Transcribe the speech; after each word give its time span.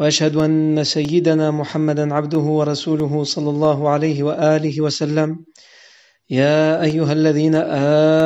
وأشهد 0.00 0.36
أن 0.36 0.84
سيدنا 0.84 1.50
محمدا 1.50 2.14
عبده 2.14 2.38
ورسوله 2.38 3.24
صلى 3.24 3.50
الله 3.50 3.88
عليه 3.88 4.22
وآله 4.22 4.80
وسلم. 4.80 5.44
يا 6.30 6.82
أيها 6.82 7.12
الذين 7.12 7.54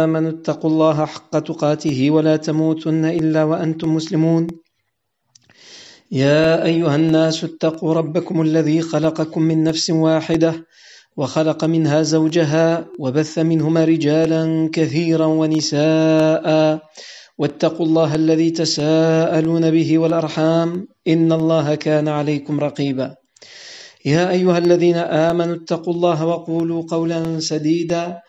آمنوا 0.03 0.31
اتقوا 0.31 0.71
الله 0.71 1.07
حق 1.07 1.39
تقاته 1.39 2.11
ولا 2.11 2.37
تموتن 2.37 3.05
إلا 3.05 3.45
وأنتم 3.45 3.95
مسلمون. 3.95 4.47
يا 6.13 6.65
أيها 6.65 6.97
الناس 6.97 7.45
اتقوا 7.45 7.95
ربكم 7.95 8.43
الذي 8.43 8.81
خلقكم 8.81 9.43
من 9.43 9.65
نفس 9.65 9.91
واحدة 9.91 10.67
وخلق 11.17 11.65
منها 11.65 12.03
زوجها 12.03 12.87
وبث 12.99 13.39
منهما 13.39 13.85
رجالا 13.85 14.71
كثيرا 14.73 15.27
ونساء. 15.27 16.81
واتقوا 17.39 17.87
الله 17.87 18.15
الذي 18.15 18.51
تساءلون 18.51 19.71
به 19.71 19.99
والأرحام 19.99 20.89
إن 21.09 21.33
الله 21.33 21.75
كان 21.75 22.09
عليكم 22.09 22.61
رقيبا. 22.61 23.15
يا 24.05 24.31
أيها 24.31 24.59
الذين 24.59 24.97
آمنوا 24.97 25.55
اتقوا 25.55 25.95
الله 25.95 26.27
وقولوا 26.27 26.83
قولا 26.89 27.41
سديدا. 27.41 28.21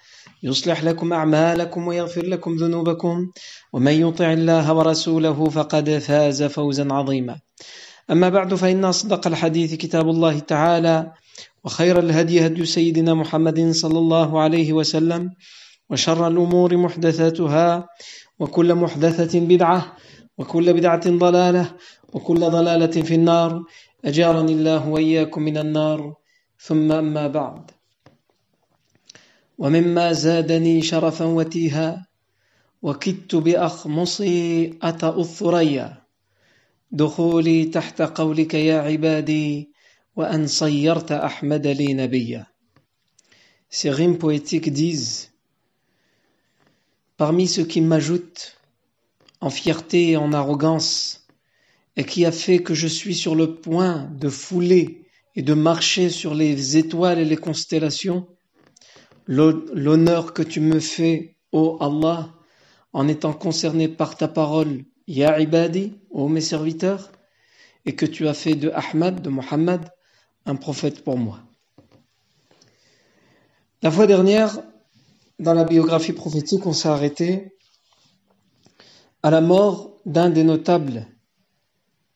يصلح 0.44 0.84
لكم 0.84 1.14
أعمالكم 1.14 1.88
ويغفر 1.88 2.26
لكم 2.26 2.56
ذنوبكم. 2.56 3.32
ومن 3.74 3.92
يطع 3.92 4.34
الله 4.34 4.74
ورسوله 4.74 5.50
فقد 5.50 5.90
فاز 5.90 6.44
فوزا 6.44 6.88
عظيما. 6.94 7.36
أما 8.12 8.30
بعد 8.30 8.56
فإن 8.56 8.86
أصدق 8.86 9.28
الحديث 9.28 9.74
كتاب 9.74 10.10
الله 10.10 10.40
تعالى 10.40 11.12
وخير 11.64 12.00
الهدي 12.00 12.46
هدي 12.46 12.66
سيدنا 12.66 13.14
محمد 13.14 13.72
صلى 13.72 14.00
الله 14.00 14.40
عليه 14.42 14.74
وسلم 14.74 15.30
وشر 15.90 16.28
الأمور 16.28 16.78
محدثاتها 16.78 17.88
وكل 18.40 18.76
محدثة 18.76 19.40
بدعة 19.40 19.98
وكل 20.38 20.74
بدعة 20.74 21.10
ضلالة 21.10 21.76
وكل 22.14 22.40
ضلالة 22.40 23.02
في 23.02 23.16
النار. 23.16 23.64
أجارني 24.06 24.54
الله 24.54 24.90
وإياكم 24.90 25.42
من 25.42 25.58
النار. 25.58 26.16
ثم 26.60 26.92
أما 26.92 27.28
بعد. 27.28 27.72
ومما 29.58 30.14
زادني 30.14 30.82
شرفا 30.82 31.26
وتيها 31.26 32.08
وكدت 32.82 33.36
بأخمصي 33.36 34.74
أتأ 34.82 35.20
الثريا 35.20 36.04
دخولي 36.92 37.66
تحت 37.66 38.02
قولك 38.02 38.54
يا 38.54 38.80
عبادي 38.80 39.70
وأن 40.16 40.48
صيرت 40.48 41.12
أحمد 41.12 41.68
لي 41.68 41.94
نبيا. 41.94 42.46
Rimes 43.84 44.18
poétiques 44.18 44.70
disent 44.70 45.35
Parmi 47.18 47.48
ceux 47.48 47.66
qui 47.66 47.82
m'ajoutent 47.82 48.58
en 49.40 49.50
fierté 49.50 50.12
et 50.12 50.18
en 50.18 50.34
arrogance, 50.34 51.26
et 51.96 52.04
qui 52.04 52.26
a 52.26 52.32
fait 52.32 52.60
que 52.60 52.74
je 52.74 52.88
suis 52.88 53.16
sur 53.16 53.36
le 53.36 53.56
point 53.56 54.10
de 54.20 54.30
fouler 54.30 55.06
et 55.36 55.42
de 55.42 55.54
marcher 55.54 56.10
sur 56.10 56.34
les 56.34 56.78
étoiles 56.78 57.20
et 57.20 57.26
les 57.26 57.38
constellations, 57.38 58.28
l'honneur 59.28 60.34
que 60.34 60.44
tu 60.44 60.60
me 60.60 60.80
fais, 60.80 61.38
ô 61.52 61.78
Allah, 61.80 62.34
en 62.94 63.08
étant 63.08 63.34
concerné 63.34 63.88
par 63.88 64.18
ta 64.18 64.28
parole, 64.28 64.86
Ya 65.08 65.40
Ibadi, 65.40 66.00
ô 66.10 66.28
mes 66.28 66.42
serviteurs, 66.42 67.12
et 67.86 67.96
que 67.96 68.06
tu 68.06 68.28
as 68.28 68.34
fait 68.34 68.56
de 68.56 68.72
Ahmad, 68.72 69.22
de 69.22 69.30
Muhammad, 69.30 69.90
un 70.46 70.56
prophète 70.56 71.04
pour 71.04 71.18
moi. 71.18 71.40
La 73.82 73.92
fois 73.92 74.08
dernière, 74.08 74.60
dans 75.40 75.54
la 75.54 75.64
biographie 75.64 76.14
prophétique, 76.14 76.66
on 76.66 76.74
s'est 76.74 76.90
arrêté 76.90 77.58
à 79.24 79.30
la 79.30 79.42
mort 79.42 79.98
d'un 80.06 80.30
des 80.30 80.44
notables 80.44 81.08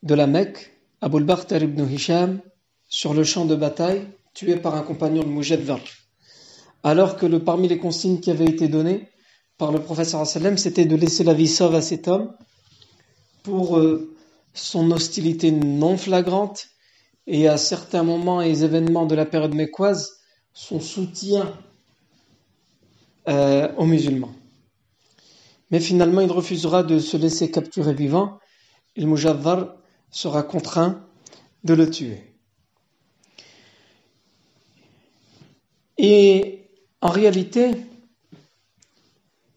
de 0.03 0.15
la 0.15 0.27
Mecque, 0.27 0.79
Abul 1.01 1.23
Bakhtar 1.23 1.61
ibn 1.61 1.85
Hisham, 1.89 2.41
sur 2.87 3.13
le 3.13 3.23
champ 3.23 3.45
de 3.45 3.55
bataille, 3.55 4.07
tué 4.33 4.55
par 4.55 4.75
un 4.75 4.81
compagnon 4.81 5.23
de 5.23 5.27
Mujaddar. 5.27 5.79
Alors 6.83 7.17
que 7.17 7.25
le, 7.25 7.43
parmi 7.43 7.67
les 7.67 7.77
consignes 7.77 8.19
qui 8.19 8.31
avaient 8.31 8.45
été 8.45 8.67
données 8.67 9.09
par 9.57 9.71
le 9.71 9.81
professeur 9.81 10.25
sallam, 10.25 10.57
c'était 10.57 10.85
de 10.85 10.95
laisser 10.95 11.23
la 11.23 11.33
vie 11.33 11.47
sauve 11.47 11.75
à 11.75 11.81
cet 11.81 12.07
homme 12.07 12.33
pour 13.43 13.77
euh, 13.77 14.15
son 14.53 14.91
hostilité 14.91 15.51
non 15.51 15.97
flagrante 15.97 16.67
et 17.27 17.47
à 17.47 17.57
certains 17.57 18.03
moments 18.03 18.41
et 18.41 18.63
événements 18.63 19.05
de 19.05 19.15
la 19.15 19.25
période 19.25 19.53
mécoise, 19.53 20.19
son 20.53 20.79
soutien 20.79 21.53
euh, 23.27 23.71
aux 23.77 23.85
musulmans. 23.85 24.33
Mais 25.71 25.79
finalement, 25.79 26.21
il 26.21 26.31
refusera 26.31 26.83
de 26.83 26.99
se 26.99 27.17
laisser 27.17 27.51
capturer 27.51 27.93
vivant 27.93 28.39
et 28.95 29.01
le 29.01 29.07
Mujaddar 29.07 29.75
sera 30.09 30.43
contraint 30.43 31.05
de 31.63 31.73
le 31.73 31.89
tuer. 31.89 32.23
Et 35.97 36.69
en 37.01 37.09
réalité, 37.09 37.71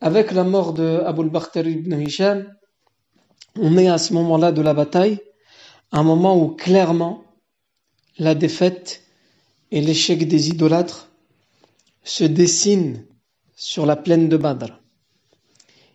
avec 0.00 0.32
la 0.32 0.44
mort 0.44 0.74
de 0.74 1.00
Abu 1.06 1.30
Bakhtar 1.30 1.66
ibn 1.66 1.98
Hisham, 2.00 2.52
on 3.56 3.78
est 3.78 3.88
à 3.88 3.98
ce 3.98 4.12
moment-là 4.14 4.50
de 4.50 4.60
la 4.60 4.74
bataille, 4.74 5.20
un 5.92 6.02
moment 6.02 6.36
où 6.36 6.48
clairement 6.48 7.22
la 8.18 8.34
défaite 8.34 9.02
et 9.70 9.80
l'échec 9.80 10.26
des 10.26 10.48
idolâtres 10.48 11.10
se 12.02 12.24
dessinent 12.24 13.04
sur 13.62 13.86
la 13.86 13.94
plaine 13.94 14.28
de 14.28 14.36
Badr. 14.36 14.72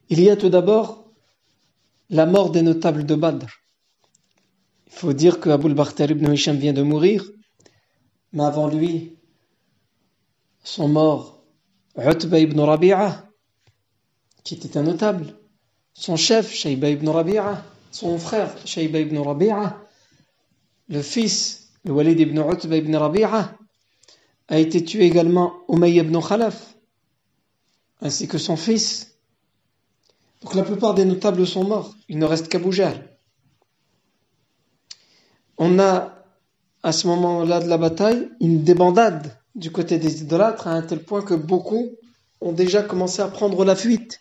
Il 0.08 0.22
y 0.22 0.30
a 0.30 0.38
tout 0.38 0.48
d'abord 0.48 1.12
la 2.10 2.26
mort 2.26 2.50
des 2.50 2.62
notables 2.62 3.06
de 3.06 3.14
Badr. 3.14 3.48
Il 4.86 4.94
faut 4.94 5.12
dire 5.12 5.42
que 5.42 5.50
Abu 5.50 5.74
Bakhtar 5.74 6.10
ibn 6.10 6.32
Hisham 6.32 6.56
vient 6.56 6.72
de 6.72 6.82
mourir, 6.82 7.30
mais 8.32 8.46
avant 8.46 8.70
lui 8.70 9.18
sont 10.64 10.88
morts 10.88 11.44
Utba 11.98 12.40
ibn 12.40 12.58
Rabi'a, 12.62 13.26
qui 14.46 14.56
était 14.56 14.78
un 14.78 14.84
notable, 14.84 15.36
son 15.94 16.16
chef 16.16 16.54
Shayba 16.54 16.88
ibn 16.90 17.10
Rabi'a, 17.10 17.66
son 17.92 18.18
frère 18.18 18.56
Shayba 18.66 19.00
ibn 19.00 19.18
Rabi'a, 19.18 19.78
le 20.88 21.02
fils, 21.02 21.74
le 21.84 21.92
Walid 21.92 22.18
ibn 22.18 22.40
Utba 22.40 22.78
ibn 22.78 22.96
Rabi'a, 22.96 23.58
a 24.48 24.58
été 24.58 24.86
tué 24.86 25.04
également 25.04 25.52
Umayy 25.68 25.98
ibn 25.98 26.18
Khalaf, 26.22 26.77
ainsi 28.02 28.28
que 28.28 28.38
son 28.38 28.56
fils. 28.56 29.18
Donc 30.42 30.54
la 30.56 30.64
plupart 30.64 30.94
des 30.94 31.06
notables 31.06 31.46
sont 31.48 31.64
morts. 31.64 31.96
Il 32.10 32.20
ne 32.20 32.26
reste 32.26 32.48
qu'Abu 32.48 32.72
Jahl. 32.72 33.10
On 35.58 35.80
a, 35.80 36.24
à 36.84 36.92
ce 36.92 37.08
moment-là 37.08 37.60
de 37.60 37.68
la 37.68 37.78
bataille, 37.78 38.30
une 38.40 38.64
débandade 38.64 39.38
du 39.56 39.72
côté 39.72 39.98
des 39.98 40.22
idolâtres 40.22 40.68
à 40.68 40.72
un 40.74 40.84
tel 40.84 41.04
point 41.04 41.24
que 41.24 41.34
beaucoup 41.34 41.90
ont 42.42 42.54
déjà 42.54 42.84
commencé 42.84 43.22
à 43.22 43.28
prendre 43.28 43.66
la 43.66 43.76
fuite. 43.76 44.20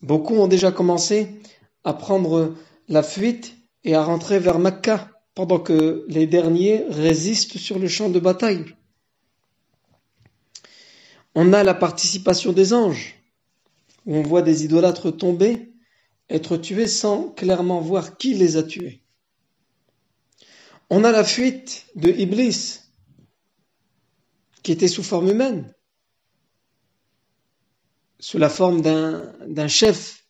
Beaucoup 0.00 0.34
ont 0.34 0.48
déjà 0.48 0.72
commencé 0.72 1.40
à 1.84 1.92
prendre 1.92 2.54
la 2.88 3.02
fuite 3.02 3.54
et 3.84 3.94
à 3.94 4.02
rentrer 4.02 4.38
vers 4.38 4.58
Mecca 4.58 5.10
pendant 5.34 5.58
que 5.58 6.04
les 6.08 6.26
derniers 6.26 6.84
résistent 6.88 7.58
sur 7.58 7.78
le 7.78 7.88
champ 7.88 8.08
de 8.08 8.20
bataille. 8.20 8.64
On 11.34 11.52
a 11.52 11.64
la 11.64 11.74
participation 11.74 12.52
des 12.52 12.72
anges, 12.72 13.16
où 14.06 14.16
on 14.16 14.22
voit 14.22 14.42
des 14.42 14.64
idolâtres 14.64 15.10
tomber, 15.10 15.72
être 16.30 16.56
tués 16.56 16.86
sans 16.86 17.30
clairement 17.30 17.80
voir 17.80 18.16
qui 18.16 18.34
les 18.34 18.56
a 18.56 18.62
tués. 18.62 19.02
On 20.90 21.04
a 21.04 21.10
la 21.10 21.24
fuite 21.24 21.86
de 21.96 22.10
Iblis, 22.10 22.80
qui 24.62 24.72
était 24.72 24.88
sous 24.88 25.02
forme 25.02 25.30
humaine, 25.30 25.74
sous 28.20 28.38
la 28.38 28.48
forme 28.48 28.80
d'un 28.80 29.68
chef 29.68 30.26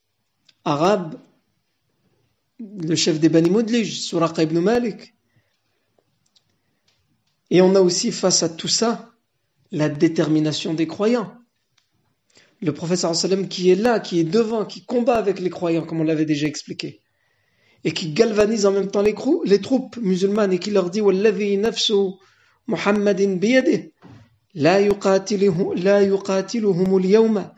arabe, 0.65 1.21
le 2.59 2.97
chef 2.97 3.21
des 3.21 3.29
Bani 3.29 3.51
Mudlij, 3.51 4.01
Suraqa 4.01 4.43
ibn 4.43 4.59
Malik. 4.59 5.15
Et 7.51 7.61
on 7.61 7.75
a 7.75 7.81
aussi 7.81 8.11
face 8.11 8.43
à 8.43 8.49
tout 8.49 8.69
ça 8.69 9.14
la 9.73 9.89
détermination 9.89 10.75
des 10.75 10.87
croyants. 10.87 11.33
Le 12.61 12.73
professeur 12.73 13.15
sallam 13.15 13.49
qui 13.49 13.71
est 13.71 13.75
là, 13.75 14.01
qui 14.01 14.21
est 14.21 14.25
devant, 14.25 14.65
qui 14.65 14.85
combat 14.85 15.17
avec 15.17 15.41
les 15.41 15.51
croyants, 15.51 15.85
comme 15.85 16.01
on 16.01 16.05
l'avait 16.05 16.25
déjà 16.25 16.47
expliqué, 16.47 17.01
et 17.85 17.93
qui 17.93 18.13
galvanise 18.13 18.67
en 18.67 18.73
même 18.73 18.91
temps 18.91 19.03
les, 19.03 19.15
les 19.45 19.61
troupes 19.61 19.97
musulmanes 19.99 20.53
et 20.53 20.59
qui 20.59 20.71
leur 20.71 20.91
dit 20.91 21.01
Wallavi 21.01 21.59
nafsu 21.59 22.15
Muhammadin 22.67 23.37
biyadih, 23.37 23.93
la 24.55 24.81
yuqatiluhum 24.81 25.77
al-yawma 26.97 27.55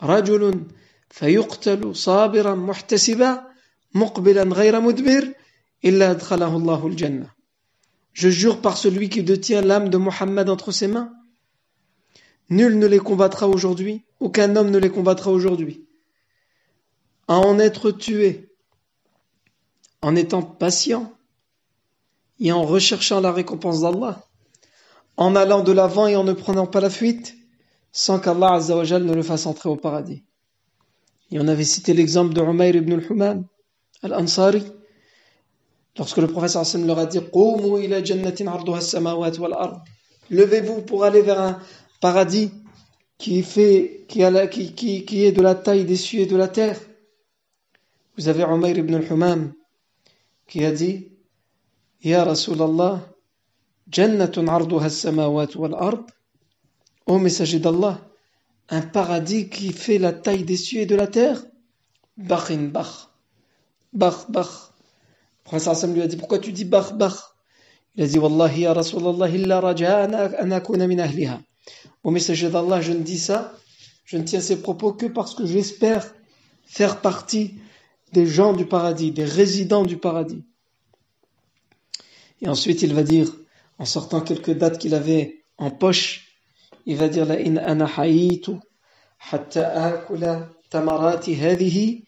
rajulun 0.00 0.66
fayuqtalu 1.10 1.94
sabiran 1.94 2.56
muhtasiba 2.56 3.48
muqbilan 3.94 4.50
ghayra 4.50 4.80
mudbir 4.80 5.22
illa 5.82 6.10
adkhalahu 6.10 6.56
Allahu 6.60 6.90
al-jannah. 6.90 7.30
Je 8.12 8.28
jure 8.28 8.60
par 8.60 8.76
celui 8.76 9.08
qui 9.08 9.22
détient 9.22 9.62
l'âme 9.62 9.88
de 9.88 9.98
Mohammed 9.98 10.48
entre 10.50 10.72
ses 10.72 10.88
mains, 10.88 11.12
nul 12.50 12.78
ne 12.78 12.86
les 12.86 12.98
combattra 12.98 13.48
aujourd'hui, 13.48 14.04
aucun 14.20 14.54
homme 14.56 14.70
ne 14.70 14.78
les 14.78 14.90
combattra 14.90 15.30
aujourd'hui. 15.30 15.86
À 17.28 17.38
en 17.38 17.58
être 17.58 17.90
tué, 17.90 18.52
en 20.02 20.14
étant 20.14 20.42
patient 20.42 21.12
et 22.38 22.52
en 22.52 22.62
recherchant 22.62 23.20
la 23.20 23.32
récompense 23.32 23.80
d'Allah, 23.80 24.24
en 25.16 25.34
allant 25.34 25.62
de 25.62 25.72
l'avant 25.72 26.06
et 26.06 26.16
en 26.16 26.24
ne 26.24 26.32
prenant 26.32 26.66
pas 26.66 26.80
la 26.80 26.90
fuite, 26.90 27.34
sans 27.92 28.20
qu'Allah 28.20 28.60
ne 28.60 29.14
le 29.14 29.22
fasse 29.22 29.46
entrer 29.46 29.68
au 29.68 29.76
paradis. 29.76 30.22
Et 31.32 31.40
on 31.40 31.48
avait 31.48 31.64
cité 31.64 31.94
l'exemple 31.94 32.34
de 32.34 32.42
Umayr 32.42 32.76
ibn 32.76 32.92
al-Humam, 32.92 33.46
al-Ansari, 34.02 34.64
Lorsque 35.98 36.18
le 36.18 36.26
prophète 36.26 36.50
sallam 36.50 36.86
leur 36.86 36.98
a 36.98 37.06
dit 37.06 37.20
Levez-vous 40.28 40.82
pour 40.82 41.04
aller 41.04 41.22
vers 41.22 41.40
un 41.40 41.58
paradis 42.06 42.52
qui 43.18 43.40
est, 43.40 43.42
fait, 43.42 44.04
qui, 44.06 44.22
a 44.22 44.46
qui, 44.46 44.72
qui, 44.74 45.04
qui 45.04 45.24
est 45.24 45.32
de 45.32 45.42
la 45.42 45.56
taille 45.56 45.84
des 45.84 45.96
cieux 45.96 46.20
et 46.20 46.26
de 46.26 46.36
la 46.36 46.46
terre. 46.46 46.78
Vous 48.16 48.28
avez 48.28 48.44
Umayr 48.44 48.78
ibn 48.78 48.94
al-Humam 48.94 49.52
qui 50.46 50.64
a 50.64 50.70
dit 50.70 51.08
Ya 52.04 52.22
Rasulallah, 52.22 52.94
Jannatun 53.90 54.46
arduha 54.46 54.88
samawat 54.88 55.56
wal 55.56 55.74
ard. 55.74 56.04
Ô 57.06 57.18
messager 57.18 57.58
d'Allah, 57.58 57.98
un 58.68 58.82
paradis 58.82 59.48
qui 59.48 59.72
fait 59.72 59.98
la 59.98 60.12
taille 60.12 60.44
des 60.44 60.56
cieux 60.56 60.82
et 60.82 60.86
de 60.86 60.94
la 60.94 61.08
terre. 61.08 61.42
Bachin 62.16 62.68
bach. 62.76 63.10
Bach, 63.92 64.30
bach. 64.30 64.52
Le 65.52 65.58
prophète 65.58 65.90
lui 65.92 66.02
a 66.02 66.06
dit 66.06 66.16
Pourquoi 66.16 66.38
tu 66.38 66.52
dis 66.52 66.64
Bach, 66.64 66.92
Bach 66.92 67.34
Il 67.96 68.04
a 68.04 68.06
dit 68.06 68.20
Wallahi 68.20 68.60
ya 68.60 68.74
Rasulallah, 68.74 69.28
illa 69.28 69.60
raja'ana 69.60 70.40
an 70.40 70.50
akuna 70.52 70.86
min 70.86 71.00
ahliha. 71.00 71.40
Au 72.06 72.12
messager 72.12 72.48
d'Allah, 72.50 72.80
je 72.80 72.92
ne 72.92 73.02
dis 73.02 73.18
ça, 73.18 73.58
je 74.04 74.16
ne 74.16 74.22
tiens 74.22 74.40
ces 74.40 74.62
propos 74.62 74.92
que 74.92 75.06
parce 75.06 75.34
que 75.34 75.44
j'espère 75.44 76.14
faire 76.64 77.00
partie 77.00 77.56
des 78.12 78.28
gens 78.28 78.52
du 78.52 78.64
paradis, 78.64 79.10
des 79.10 79.24
résidents 79.24 79.82
du 79.82 79.96
paradis. 79.96 80.44
Et 82.42 82.48
ensuite, 82.48 82.82
il 82.82 82.94
va 82.94 83.02
dire, 83.02 83.34
en 83.80 83.84
sortant 83.86 84.20
quelques 84.20 84.52
dates 84.52 84.78
qu'il 84.78 84.94
avait 84.94 85.42
en 85.58 85.72
poche, 85.72 86.28
il 86.86 86.96
va 86.96 87.08
dire 87.08 87.26
La 87.26 87.40
in 87.40 87.56
ana 87.56 87.86
akula 89.56 90.48
tamarati 90.70 91.34
hadihi, 91.34 92.04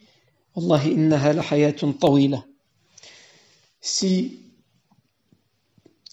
wallahi 0.55 0.93
innaha 0.93 2.45
si 3.81 4.43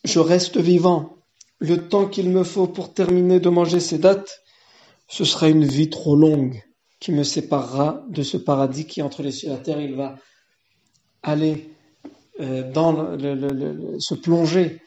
je 0.03 0.19
reste 0.19 0.57
vivant 0.57 1.17
le 1.58 1.88
temps 1.88 2.06
qu'il 2.06 2.30
me 2.30 2.44
faut 2.44 2.66
pour 2.66 2.94
terminer 2.94 3.40
de 3.40 3.48
manger 3.48 3.80
ces 3.80 3.98
dates, 3.98 4.40
ce 5.08 5.24
sera 5.24 5.48
une 5.48 5.64
vie 5.64 5.90
trop 5.90 6.16
longue 6.16 6.62
qui 7.00 7.12
me 7.12 7.22
séparera 7.22 8.04
de 8.08 8.22
ce 8.22 8.36
paradis 8.36 8.86
qui 8.86 9.00
est 9.00 9.02
entre 9.02 9.22
les 9.22 9.32
cieux 9.32 9.48
et 9.48 9.52
la 9.52 9.58
terre. 9.58 9.80
Il 9.80 9.94
va 9.94 10.16
aller 11.22 11.70
euh, 12.40 12.70
dans 12.72 12.92
le, 12.92 13.98
se 13.98 14.14
plonger 14.14 14.80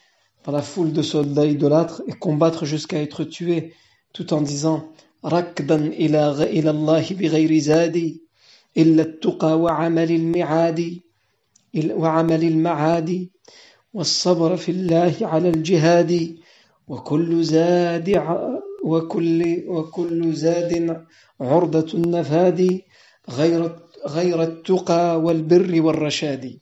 dans 0.44 0.52
la 0.52 0.62
foule 0.62 0.92
de 0.92 1.02
soldats 1.02 1.46
idolâtres 1.46 2.02
et 2.06 2.12
combattre 2.12 2.64
jusqu'à 2.64 3.00
être 3.00 3.24
tué 3.24 3.74
tout 4.12 4.32
en 4.32 4.40
disant 4.40 4.92
Rakdan 5.22 5.90
ila 5.92 6.30
Allah 6.30 7.00
bi 7.16 7.60
zadi 7.60 8.22
illa 8.74 9.04
tuqa 9.06 9.56
wa 9.56 9.74
amal 9.74 10.10
al-mi'adi 10.10 11.04
وعمل 11.76 12.42
المعاد 12.44 13.28
والصبر 13.94 14.56
في 14.56 14.70
الله 14.70 15.14
على 15.22 15.48
الجهاد 15.48 16.36
وكل 16.88 17.44
زاد 17.44 18.08
وكل 18.84 19.64
وكل 19.68 20.32
زاد 20.34 20.72
عرضة 21.40 21.94
النفاد 21.94 22.80
غير 23.30 23.78
غير 24.06 24.42
التقى 24.42 25.20
والبر 25.20 25.80
والرشاد 25.82 26.58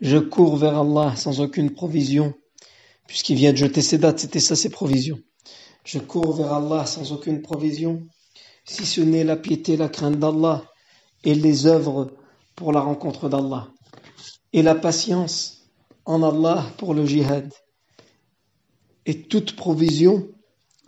Je 0.00 0.18
cours 0.18 0.56
vers 0.56 0.78
Allah 0.78 1.16
sans 1.16 1.40
aucune 1.40 1.72
provision, 1.72 2.32
puisqu'il 3.08 3.34
vient 3.34 3.50
de 3.52 3.56
jeter 3.56 3.82
ses 3.82 3.98
dates, 3.98 4.20
c'était 4.20 4.38
ça 4.38 4.54
ses 4.54 4.70
provisions. 4.70 5.18
Je 5.84 5.98
cours 5.98 6.34
vers 6.34 6.52
Allah 6.52 6.86
sans 6.86 7.10
aucune 7.10 7.42
provision, 7.42 8.06
si 8.64 8.86
ce 8.86 9.00
n'est 9.00 9.24
la 9.24 9.36
piété, 9.36 9.76
la 9.76 9.88
crainte 9.88 10.20
d'Allah 10.20 10.62
et 11.24 11.34
les 11.34 11.66
œuvres 11.66 12.12
pour 12.54 12.72
la 12.72 12.80
rencontre 12.80 13.28
d'Allah 13.28 13.66
et 14.52 14.62
la 14.62 14.74
patience 14.74 15.68
en 16.04 16.22
Allah 16.22 16.64
pour 16.78 16.94
le 16.94 17.04
jihad. 17.04 17.52
et 19.05 19.23
toute 19.23 19.55
provision 19.55 20.27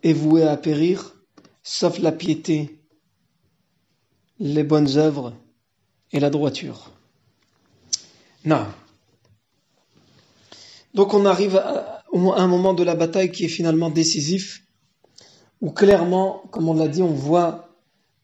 est 0.03 0.13
vouée 0.13 0.43
à 0.43 0.57
périr, 0.57 1.15
sauf 1.63 1.99
la 1.99 2.11
piété, 2.11 2.79
les 4.39 4.63
bonnes 4.63 4.97
œuvres 4.97 5.33
et 6.11 6.19
la 6.19 6.29
droiture. 6.29 6.91
Non. 8.45 8.65
Donc 10.93 11.13
on 11.13 11.25
arrive 11.25 11.57
à 11.57 12.03
un 12.13 12.47
moment 12.47 12.73
de 12.73 12.83
la 12.83 12.95
bataille 12.95 13.31
qui 13.31 13.45
est 13.45 13.49
finalement 13.49 13.89
décisif, 13.89 14.63
où 15.61 15.71
clairement, 15.71 16.43
comme 16.51 16.69
on 16.69 16.73
l'a 16.73 16.87
dit, 16.87 17.01
on 17.01 17.13
voit 17.13 17.75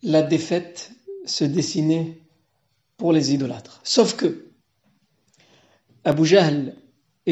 la 0.04 0.22
défaite 0.22 0.92
se 1.26 1.44
dessiner 1.44 2.22
pour 2.98 3.14
les 3.14 3.34
idolâtres. 3.34 3.82
Sauf 3.84 4.16
que 4.16 4.52
Abu 6.04 6.26
Jahl 6.26 6.76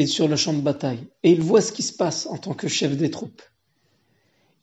sur 0.06 0.28
le 0.28 0.36
champ 0.36 0.52
de 0.52 0.60
bataille 0.60 1.06
et 1.22 1.30
il 1.30 1.40
voit 1.40 1.60
ce 1.60 1.72
qui 1.72 1.82
se 1.82 1.92
passe 1.92 2.26
en 2.26 2.38
tant 2.38 2.54
que 2.54 2.68
chef 2.68 2.96
des 2.96 3.10
troupes. 3.10 3.42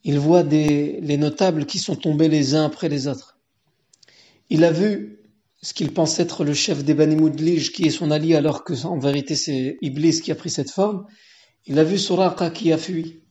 Il 0.03 0.19
voit 0.19 0.43
des, 0.43 0.99
les 1.01 1.17
notables 1.17 1.65
qui 1.65 1.79
sont 1.79 1.95
tombés 1.95 2.29
les 2.29 2.55
uns 2.55 2.65
après 2.65 2.89
les 2.89 3.07
autres. 3.07 3.37
Il 4.49 4.63
a 4.63 4.71
vu 4.71 5.19
ce 5.61 5.73
qu'il 5.73 5.91
pense 5.91 6.19
être 6.19 6.43
le 6.43 6.53
chef 6.53 6.83
des 6.83 6.93
Bani 6.93 7.15
Moudlij 7.15 7.71
qui 7.71 7.87
est 7.87 7.91
son 7.91 8.11
allié 8.11 8.35
alors 8.35 8.63
que 8.63 8.85
en 8.85 8.99
vérité 8.99 9.35
c'est 9.35 9.77
Iblis 9.81 10.21
qui 10.21 10.31
a 10.31 10.35
pris 10.35 10.49
cette 10.49 10.71
forme. 10.71 11.05
Il 11.65 11.79
a 11.79 11.83
vu 11.83 11.97
Suraqa 11.97 12.49
qui 12.49 12.71
a 12.71 12.77
fui. 12.77 13.21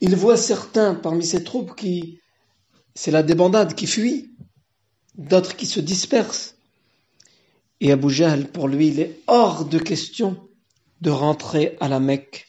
Il 0.00 0.16
voit 0.16 0.36
certains 0.36 0.94
parmi 0.94 1.24
ses 1.24 1.44
troupes 1.44 1.74
qui, 1.74 2.20
c'est 2.94 3.10
la 3.10 3.22
débandade 3.22 3.74
qui 3.74 3.86
fuit, 3.86 4.34
d'autres 5.16 5.56
qui 5.56 5.66
se 5.66 5.80
dispersent. 5.80 6.56
Et 7.80 7.92
Abu 7.92 8.10
Jahl, 8.10 8.46
pour 8.46 8.68
lui, 8.68 8.88
il 8.88 9.00
est 9.00 9.20
hors 9.26 9.64
de 9.64 9.78
question 9.78 10.36
de 11.00 11.10
rentrer 11.10 11.76
à 11.80 11.88
la 11.88 12.00
Mecque 12.00 12.46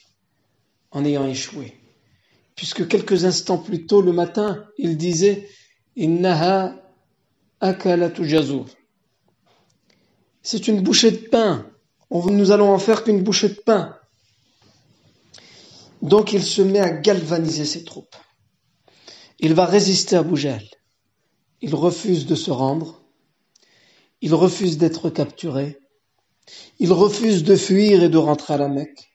en 0.92 1.06
ayant 1.06 1.28
échoué. 1.28 1.78
Puisque 2.56 2.88
quelques 2.88 3.26
instants 3.26 3.58
plus 3.58 3.86
tôt 3.86 4.02
le 4.02 4.14
matin, 4.14 4.66
il 4.78 4.98
disait 4.98 5.50
Innaha. 5.96 6.76
C'est 10.42 10.68
une 10.68 10.82
bouchée 10.82 11.12
de 11.12 11.28
pain. 11.30 11.70
Nous 12.10 12.52
allons 12.52 12.72
en 12.72 12.80
faire 12.80 13.04
qu'une 13.04 13.24
bouchée 13.24 13.50
de 13.50 13.62
pain. 13.66 13.98
Donc 16.02 16.34
il 16.34 16.44
se 16.44 16.62
met 16.62 16.80
à 16.80 16.90
galvaniser 16.90 17.66
ses 17.66 17.84
troupes. 17.84 18.16
Il 19.40 19.54
va 19.54 19.66
résister 19.66 20.16
à 20.16 20.26
Jahl. 20.36 20.64
Il 21.62 21.76
refuse 21.76 22.26
de 22.26 22.36
se 22.36 22.52
rendre. 22.52 23.04
Il 24.22 24.34
refuse 24.34 24.78
d'être 24.78 25.10
capturé. 25.10 25.81
Il 26.80 26.92
refuse 26.92 27.44
de 27.44 27.56
fuir 27.56 28.04
et 28.04 28.10
de 28.10 28.18
rentrer 28.18 28.54
à 28.56 28.58
la 28.58 28.68
Mecque. 28.68 29.12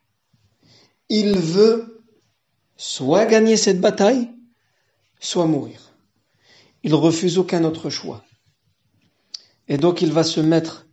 Il 1.08 1.38
veut 1.38 2.04
soit 2.76 3.26
gagner 3.26 3.56
cette 3.56 3.80
bataille, 3.80 4.30
soit 5.20 5.46
mourir. 5.46 5.92
Il 6.82 6.94
refuse 6.94 7.38
aucun 7.38 7.64
autre 7.64 7.90
choix. 7.90 8.24
Et 9.68 9.78
donc 9.78 10.02
il 10.02 10.12
va 10.12 10.22
se 10.22 10.40
mettre 10.40 10.86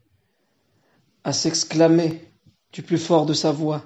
à 1.24 1.34
s'exclamer 1.34 2.28
du 2.72 2.82
plus 2.82 2.98
fort 2.98 3.26
de 3.26 3.34
sa 3.34 3.52
voix, 3.52 3.86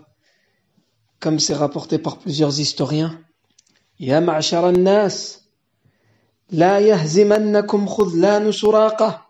comme 1.19 1.39
c'est 1.39 1.53
rapporté 1.53 1.99
par 1.99 2.19
plusieurs 2.19 2.59
historiens. 2.59 3.19
Ya 3.99 4.21
ma'shar 4.21 4.71
nas 4.71 5.41
la 6.49 6.79
yahzimannakum 6.81 7.87
khudlan 7.87 8.51
suraqa, 8.51 9.25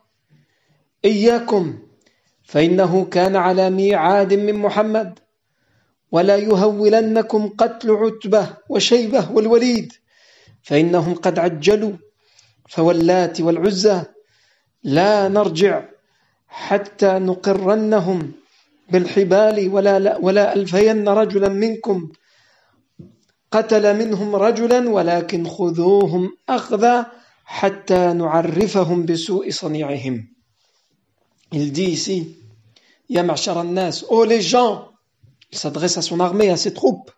فإنه 2.48 3.06
كان 3.06 3.36
على 3.36 3.70
ميعاد 3.70 4.34
من 4.34 4.56
محمد. 4.56 5.20
ولا 6.12 6.36
يهولنكم 6.38 7.50
قتل 7.50 7.92
عتبة 7.92 8.44
وشيبة 8.70 9.32
والوليد. 9.32 9.94
فإنهم 10.64 11.14
قد 11.16 11.40
عجلوا 11.40 11.94
فواللات 12.70 13.42
والعزى. 13.42 14.02
لا 14.84 15.28
نرجع 15.28 15.84
حتى 16.48 17.12
نقرنهم 17.20 18.32
بالحبال 18.92 19.70
ولا, 19.70 20.18
ولا 20.18 20.56
ألفين 20.56 21.10
رجلا 21.10 21.50
منكم. 21.50 22.12
قتل 23.52 23.98
منهم 24.00 24.36
رجلا 24.36 24.90
ولكن 24.90 25.48
خذوهم 25.48 26.38
أخذا 26.50 27.06
حتى 27.46 28.14
نعرفهم 28.14 29.06
بسوء 29.06 29.50
صنيعهم. 29.50 30.37
Il 31.52 31.72
dit 31.72 31.86
ici, 31.86 32.38
Ya 33.10 33.24
nas 33.24 34.04
oh 34.10 34.26
les 34.26 34.42
gens, 34.42 34.92
il 35.52 35.58
s'adresse 35.58 35.98
à 35.98 36.02
son 36.02 36.20
armée, 36.20 36.50
à 36.50 36.58
ses 36.58 36.74
troupes, 36.74 37.12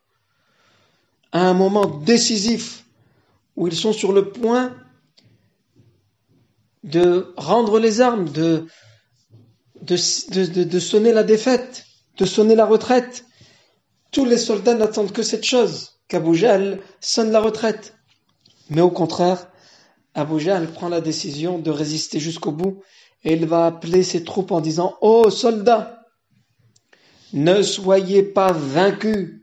à 1.31 1.41
un 1.41 1.53
moment 1.53 1.85
décisif 1.85 2.85
où 3.55 3.67
ils 3.67 3.75
sont 3.75 3.93
sur 3.93 4.13
le 4.13 4.29
point 4.29 4.75
de 6.83 7.33
rendre 7.37 7.79
les 7.79 8.01
armes, 8.01 8.29
de 8.29 8.67
sonner 9.97 11.11
la 11.11 11.23
défaite, 11.23 11.85
de 12.17 12.25
sonner 12.25 12.55
la 12.55 12.65
retraite. 12.65 13.25
Tous 14.11 14.25
les 14.25 14.37
soldats 14.37 14.75
n'attendent 14.75 15.11
que 15.11 15.23
cette 15.23 15.45
chose, 15.45 15.99
qu'Abu 16.07 16.35
Jahl 16.35 16.81
sonne 16.99 17.31
la 17.31 17.39
retraite. 17.39 17.95
Mais 18.69 18.81
au 18.81 18.91
contraire, 18.91 19.49
Abu 20.13 20.39
Jahl 20.39 20.67
prend 20.71 20.89
la 20.89 21.01
décision 21.01 21.59
de 21.59 21.71
résister 21.71 22.19
jusqu'au 22.19 22.51
bout 22.51 22.81
et 23.23 23.33
il 23.33 23.45
va 23.45 23.65
appeler 23.65 24.03
ses 24.03 24.23
troupes 24.23 24.51
en 24.51 24.61
disant 24.61 24.95
Ô 25.01 25.23
oh, 25.25 25.29
soldats, 25.29 26.05
ne 27.33 27.61
soyez 27.61 28.23
pas 28.23 28.51
vaincus 28.51 29.41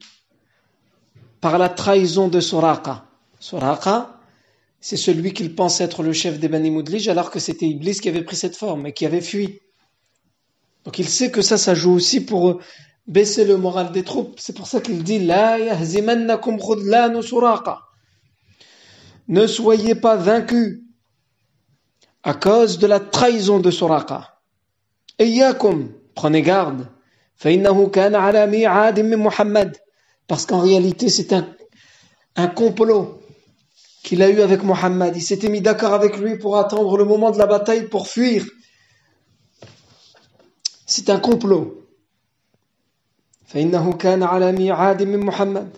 par 1.40 1.59
la 1.59 1.68
trahison 1.68 2.28
de 2.28 2.40
Soraka. 2.40 3.04
Soraka, 3.38 4.18
c'est 4.80 4.97
celui 4.97 5.33
qu'il 5.33 5.54
pense 5.54 5.80
être 5.80 6.02
le 6.02 6.12
chef 6.12 6.38
des 6.38 6.49
Bani 6.49 6.71
Moudlij 6.71 7.09
alors 7.09 7.30
que 7.30 7.38
c'était 7.38 7.66
Iblis 7.66 8.00
qui 8.00 8.09
avait 8.09 8.25
pris 8.25 8.37
cette 8.37 8.56
forme 8.56 8.87
et 8.87 8.92
qui 8.92 9.06
avait 9.06 9.21
fui. 9.21 9.61
Donc 10.85 10.99
il 10.99 11.09
sait 11.09 11.30
que 11.30 11.42
ça, 11.42 11.59
ça 11.59 11.75
joue 11.75 11.92
aussi 11.92 12.25
pour 12.25 12.61
baisser 13.06 13.45
le 13.45 13.56
moral 13.56 13.92
des 13.92 14.04
troupes. 14.04 14.38
C'est 14.38 14.56
pour 14.56 14.66
ça 14.66 14.80
qu'il 14.80 15.02
dit 15.02 15.18
La 15.18 15.59
yahzimannakum 15.59 16.59
khudlanu 16.59 17.23
Soraka. 17.23 17.80
Ne 19.28 19.47
soyez 19.47 19.95
pas 19.95 20.16
vaincus 20.16 20.86
à 22.25 22.34
cause 22.34 22.77
de 22.77 22.88
la 22.88 23.00
trahison 23.00 23.60
de 23.60 23.72
Suraka. 23.72 24.38
Iyakum, 25.20 25.91
prenez 26.15 26.41
garde. 26.41 26.88
Parce 30.27 30.46
qu'en 30.46 30.60
réalité, 30.60 31.10
c'est 31.10 31.34
un, 31.34 31.48
un 32.36 32.48
complot 32.48 33.22
qu'il 34.03 34.22
a 34.22 34.29
eu 34.29 34.41
avec 34.41 34.63
Muhammad. 34.63 35.15
Il 35.15 35.22
s'était 35.22 35.50
mis 35.50 35.62
d'accord 35.62 35.93
avec 35.93 36.17
lui 36.17 36.38
pour 36.38 36.58
attendre 36.58 36.98
le 36.98 37.05
moment 37.05 37.31
de 37.31 37.38
la 37.38 37.48
bataille 37.48 37.88
pour 37.88 38.08
fuir. 38.08 38.46
C'est 40.86 41.10
un 41.10 41.20
complot. 41.20 41.81
فإنه 43.51 43.93
كان 43.93 44.24
على 44.24 44.51
ميعاد 44.51 45.03
من 45.03 45.20
محمد 45.20 45.77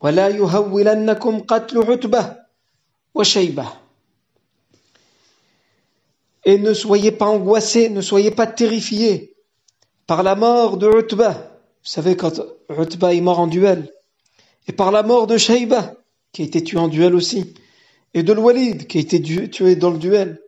ولا 0.00 0.28
يهولنكم 0.28 1.40
قتل 1.40 1.82
عتبة 1.82 2.36
وشيبة 3.14 3.66
et 6.45 6.57
ne 6.57 6.73
soyez 6.73 7.11
pas 7.11 7.27
angoissés, 7.27 7.89
ne 7.89 8.01
soyez 8.01 8.31
pas 8.31 8.47
terrifiés 8.47 9.35
par 10.07 10.23
la 10.23 10.35
mort 10.35 10.77
de 10.77 10.87
Utbah. 10.87 11.33
Vous 11.83 11.89
savez, 11.89 12.15
quand 12.15 12.41
Utbah 12.69 13.13
est 13.13 13.21
mort 13.21 13.39
en 13.39 13.47
duel, 13.47 13.91
et 14.67 14.71
par 14.71 14.91
la 14.91 15.03
mort 15.03 15.27
de 15.27 15.37
Shayba, 15.37 15.95
qui 16.31 16.41
a 16.43 16.45
été 16.45 16.63
tué 16.63 16.77
en 16.77 16.87
duel 16.87 17.15
aussi, 17.15 17.53
et 18.13 18.23
de 18.23 18.33
Walid, 18.33 18.87
qui 18.87 18.97
a 18.97 19.01
été 19.01 19.21
tué 19.21 19.75
dans 19.75 19.89
le 19.89 19.97
duel. 19.97 20.41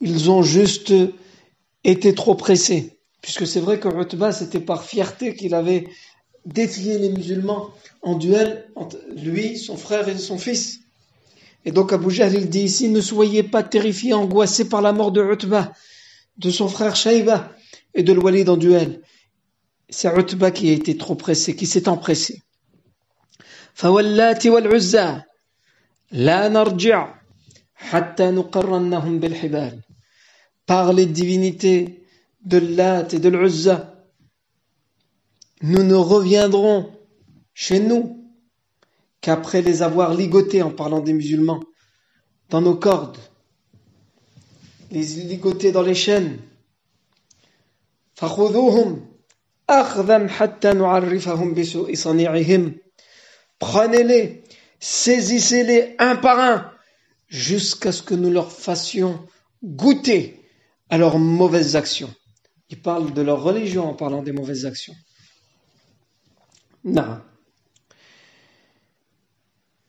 Ils 0.00 0.30
ont 0.30 0.42
juste 0.42 0.92
été 1.84 2.14
trop 2.14 2.34
pressés. 2.34 2.98
Puisque 3.22 3.46
c'est 3.46 3.60
vrai 3.60 3.80
que 3.80 3.88
Utbah, 3.88 4.32
c'était 4.32 4.60
par 4.60 4.84
fierté 4.84 5.34
qu'il 5.34 5.54
avait 5.54 5.88
défié 6.44 6.98
les 6.98 7.08
musulmans 7.08 7.70
en 8.02 8.16
duel 8.16 8.70
entre 8.76 8.98
lui, 9.16 9.56
son 9.56 9.78
frère 9.78 10.08
et 10.08 10.18
son 10.18 10.36
fils. 10.36 10.80
Et 11.65 11.71
donc 11.71 11.91
Abu 11.93 12.09
Jahl 12.11 12.33
il 12.33 12.49
dit 12.49 12.61
ici, 12.61 12.89
ne 12.89 13.01
soyez 13.01 13.43
pas 13.43 13.63
terrifiés, 13.63 14.13
angoissés 14.13 14.69
par 14.69 14.81
la 14.81 14.93
mort 14.93 15.11
de 15.11 15.21
Utbah, 15.21 15.71
de 16.37 16.49
son 16.49 16.67
frère 16.67 16.95
Shayba 16.95 17.51
et 17.93 18.03
de 18.03 18.13
l'Walid 18.13 18.49
en 18.49 18.57
duel. 18.57 19.01
C'est 19.89 20.09
Utbah 20.15 20.51
qui 20.51 20.69
a 20.69 20.73
été 20.73 20.97
trop 20.97 21.15
pressé, 21.15 21.55
qui 21.55 21.65
s'est 21.65 21.89
empressé. 21.89 22.41
فواللات 23.79 24.47
والعزى 24.47 25.21
لا 26.11 26.47
نرجع 26.47 27.13
حتى 27.75 28.31
نقرنهم 28.31 29.19
بالحبال 29.19 29.79
par 30.65 30.93
les 30.93 31.05
divinités 31.05 32.03
de 32.45 32.57
Lat 32.57 33.07
et 33.13 33.19
de 33.19 33.29
l'Uzza 33.29 34.05
nous 35.61 35.83
ne 35.83 35.95
reviendrons 35.95 36.91
chez 37.53 37.79
nous 37.79 38.22
qu'après 39.24 39.62
les 39.62 39.80
avoir 39.80 40.12
ligotés 40.12 40.60
en 40.62 40.70
parlant 40.70 41.00
des 41.00 41.14
musulmans 41.14 41.60
dans 42.50 42.60
nos 42.60 42.76
cordes, 42.76 43.16
les 44.90 45.02
ligoter 45.02 45.72
dans 45.72 45.80
les 45.80 45.94
chaînes. 45.94 46.40
Prenez-les, 53.58 54.44
saisissez-les 54.78 55.96
un 55.98 56.16
par 56.16 56.38
un, 56.38 56.70
jusqu'à 57.28 57.92
ce 57.92 58.02
que 58.02 58.14
nous 58.14 58.30
leur 58.30 58.52
fassions 58.52 59.26
goûter 59.64 60.44
à 60.90 60.98
leurs 60.98 61.18
mauvaises 61.18 61.76
actions. 61.76 62.14
Il 62.68 62.82
parle 62.82 63.14
de 63.14 63.22
leur 63.22 63.42
religion 63.42 63.88
en 63.88 63.94
parlant 63.94 64.22
des 64.22 64.32
mauvaises 64.32 64.66
actions. 64.66 64.94
Non. 66.84 67.22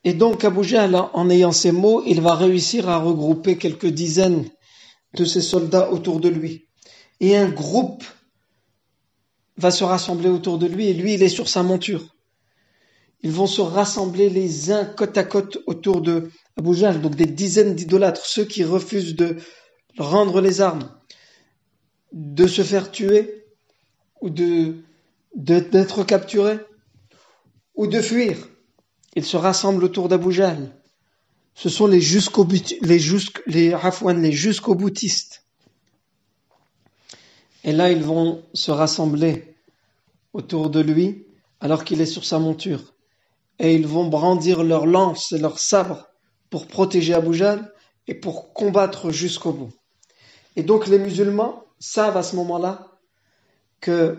Et 0.06 0.14
donc 0.14 0.46
Abu 0.46 0.62
en 0.76 1.30
ayant 1.32 1.52
ces 1.52 1.72
mots, 1.72 2.04
il 2.06 2.22
va 2.22 2.36
réussir 2.36 2.88
à 2.88 3.00
regrouper 3.00 3.58
quelques 3.58 3.88
dizaines 3.88 4.48
de 5.16 5.26
ses 5.26 5.42
soldats 5.42 5.92
autour 5.92 6.20
de 6.20 6.30
lui. 6.30 6.68
Et 7.20 7.36
un 7.36 7.50
groupe 7.50 8.04
va 9.58 9.72
se 9.72 9.84
rassembler 9.84 10.30
autour 10.30 10.60
de 10.60 10.68
lui 10.68 10.88
et 10.88 10.94
lui, 10.94 11.16
il 11.16 11.24
est 11.24 11.30
sur 11.30 11.50
sa 11.50 11.64
monture. 11.64 12.16
Ils 13.24 13.32
vont 13.32 13.48
se 13.48 13.62
rassembler 13.62 14.30
les 14.30 14.72
uns 14.72 14.86
côte 14.86 15.18
à 15.18 15.24
côte 15.24 15.58
autour 15.66 16.02
de 16.02 16.30
Abu 16.56 16.80
donc 17.02 17.16
des 17.16 17.26
dizaines 17.26 17.74
d'idolâtres, 17.74 18.26
ceux 18.26 18.46
qui 18.46 18.64
refusent 18.64 19.16
de 19.16 19.38
rendre 19.98 20.40
les 20.40 20.62
armes, 20.62 20.88
de 22.14 22.46
se 22.46 22.62
faire 22.62 22.92
tuer 22.92 23.46
ou 24.22 24.30
de 24.30 24.76
d'être 25.36 26.04
capturés 26.04 26.60
ou 27.74 27.88
de 27.88 28.00
fuir. 28.00 28.38
Ils 29.16 29.26
se 29.26 29.38
rassemblent 29.38 29.84
autour 29.84 30.10
d'Abu 30.10 30.32
Jahl. 30.32 30.76
Ce 31.54 31.70
sont 31.70 31.88
les 31.88 32.02
jusqu'au 32.02 32.46
les 32.82 33.00
jusqu 33.00 33.42
les 33.48 33.76
les 34.18 34.32
jusqu'au 34.32 34.76
boutistes. 34.76 35.46
Et 37.64 37.72
là, 37.72 37.92
ils 37.92 38.04
vont 38.04 38.44
se 38.54 38.72
rassembler 38.72 39.56
autour 40.34 40.70
de 40.70 40.82
lui 40.82 41.26
alors 41.62 41.84
qu'il 41.84 42.02
est 42.02 42.06
sur 42.06 42.26
sa 42.26 42.40
monture. 42.40 42.94
Et 43.58 43.74
ils 43.74 43.88
vont 43.88 44.08
brandir 44.08 44.64
leurs 44.64 44.86
lances 44.86 45.32
et 45.32 45.38
leurs 45.38 45.60
sabres 45.60 46.10
pour 46.50 46.68
protéger 46.68 47.14
Abu 47.14 47.34
Jahl 47.34 47.74
et 48.08 48.14
pour 48.14 48.54
combattre 48.54 49.12
jusqu'au 49.12 49.54
bout. 49.54 49.74
Et 50.56 50.64
donc 50.64 50.88
les 50.88 51.00
musulmans 51.00 51.64
savent 51.80 52.18
à 52.18 52.24
ce 52.24 52.36
moment-là 52.36 52.92
que 53.80 54.18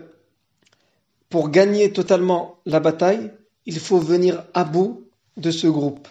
pour 1.29 1.49
gagner 1.49 1.93
totalement 1.93 2.59
la 2.65 2.79
bataille, 2.79 3.31
il 3.67 3.79
faut 3.79 3.99
venir 3.99 4.45
à 4.53 4.63
bout 4.63 5.09
de 5.35 5.51
ce 5.51 5.67
groupe 5.67 6.07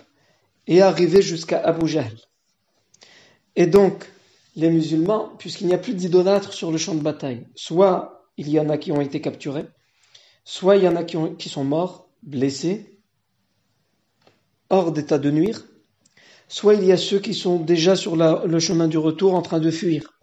et 0.66 0.82
arriver 0.82 1.22
jusqu'à 1.22 1.58
Abu 1.58 1.88
Jahl. 1.88 2.12
Et 3.56 3.66
donc, 3.66 4.12
les 4.56 4.68
musulmans, 4.68 5.30
puisqu'il 5.38 5.66
n'y 5.66 5.74
a 5.74 5.78
plus 5.78 5.94
d'idolâtres 5.94 6.52
sur 6.52 6.70
le 6.70 6.76
champ 6.76 6.94
de 6.94 7.00
bataille, 7.00 7.46
soit 7.54 8.28
il 8.36 8.50
y 8.50 8.60
en 8.60 8.68
a 8.68 8.76
qui 8.76 8.92
ont 8.92 9.00
été 9.00 9.22
capturés, 9.22 9.64
soit 10.44 10.76
il 10.76 10.84
y 10.84 10.88
en 10.88 10.96
a 10.96 11.04
qui, 11.04 11.16
qui 11.38 11.48
sont 11.48 11.64
morts, 11.64 12.10
blessés, 12.22 13.00
hors 14.68 14.92
d'état 14.92 15.18
de 15.18 15.30
nuire, 15.30 15.64
soit 16.48 16.74
il 16.74 16.84
y 16.84 16.92
a 16.92 16.98
ceux 16.98 17.20
qui 17.20 17.32
sont 17.32 17.58
déjà 17.58 17.96
sur 17.96 18.16
le 18.16 18.58
chemin 18.60 18.86
du 18.86 18.98
retour 18.98 19.34
en 19.34 19.40
train 19.40 19.60
de 19.60 19.70
fuir, 19.70 20.20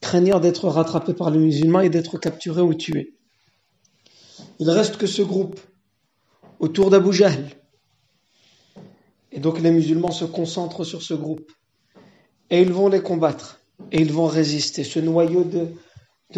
craignant 0.00 0.40
d'être 0.40 0.68
rattrapés 0.68 1.14
par 1.14 1.30
les 1.30 1.38
musulmans 1.38 1.80
et 1.80 1.90
d'être 1.90 2.16
capturés 2.16 2.62
ou 2.62 2.72
tués. 2.72 3.14
Il 4.58 4.70
reste 4.70 4.96
que 4.96 5.06
ce 5.06 5.20
groupe 5.20 5.60
autour 6.62 6.90
d'Abu 6.90 7.12
Jahl. 7.12 7.50
Et 9.32 9.40
donc 9.40 9.60
les 9.60 9.72
musulmans 9.72 10.12
se 10.12 10.24
concentrent 10.24 10.84
sur 10.84 11.02
ce 11.02 11.12
groupe. 11.12 11.50
Et 12.50 12.62
ils 12.62 12.72
vont 12.72 12.88
les 12.88 13.02
combattre. 13.02 13.60
Et 13.90 14.00
ils 14.00 14.12
vont 14.12 14.26
résister. 14.26 14.84
Ce 14.84 15.00
noyau 15.00 15.44
de, 15.44 15.66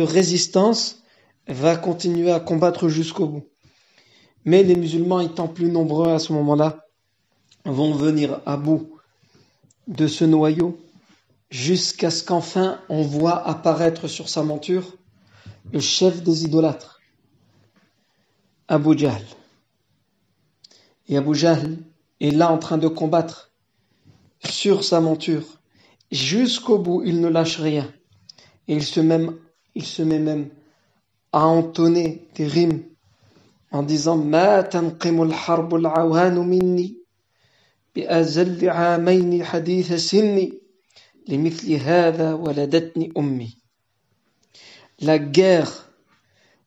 résistance 0.02 1.02
va 1.46 1.76
continuer 1.76 2.32
à 2.32 2.40
combattre 2.40 2.88
jusqu'au 2.88 3.26
bout. 3.26 3.46
Mais 4.46 4.62
les 4.62 4.76
musulmans, 4.76 5.20
étant 5.20 5.46
plus 5.46 5.70
nombreux 5.70 6.10
à 6.10 6.18
ce 6.18 6.32
moment-là, 6.32 6.86
vont 7.66 7.92
venir 7.92 8.40
à 8.46 8.56
bout 8.56 8.98
de 9.88 10.06
ce 10.06 10.24
noyau 10.24 10.78
jusqu'à 11.50 12.10
ce 12.10 12.24
qu'enfin 12.24 12.80
on 12.88 13.02
voit 13.02 13.46
apparaître 13.46 14.08
sur 14.08 14.28
sa 14.28 14.42
monture 14.42 14.96
le 15.72 15.80
chef 15.80 16.22
des 16.22 16.44
idolâtres 16.44 17.00
Abu 18.68 18.98
Jahl 18.98 19.22
Et 21.07 21.17
Abu 21.17 21.35
Jahl 21.35 21.77
est 22.19 22.31
là 22.31 22.51
en 22.51 22.57
train 22.57 22.77
de 22.77 22.87
combattre 22.87 23.51
sur 24.43 24.83
sa 24.83 24.99
monture. 25.01 25.45
Jusqu'au 26.11 26.77
bout, 26.77 27.03
il 27.05 27.21
ne 27.21 27.27
lâche 27.27 27.59
rien. 27.59 27.91
Et 28.67 28.75
il 28.75 28.83
se, 28.83 28.99
même, 28.99 29.35
il 29.75 29.85
se 29.85 30.01
met 30.01 30.19
même 30.19 30.49
à 31.31 31.45
entonner 31.45 32.27
des 32.35 32.47
rimes 32.47 32.83
en 33.71 33.83
disant 33.83 34.17
ما 34.17 34.61
تنقم 34.61 35.23
الحرب 35.23 35.75
العوان 35.75 36.37
مني 36.37 36.97
بأزل 37.95 38.69
عامين 38.69 39.43
حديث 39.43 39.93
سني 39.93 40.53
لمثل 41.27 41.73
هذا 41.73 42.33
ولدتني 42.33 43.13
أمي 43.17 43.59
La 45.01 45.17
guerre, 45.17 45.89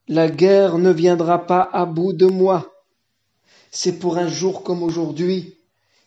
la 0.08 0.26
guerre 0.30 0.78
ne 0.78 0.90
viendra 0.90 1.46
pas 1.46 1.68
à 1.70 1.84
bout 1.84 2.14
de 2.14 2.24
moi. 2.24 2.72
C'est 3.79 3.99
pour 3.99 4.17
un 4.17 4.27
jour 4.27 4.63
comme 4.63 4.81
aujourd'hui 4.81 5.53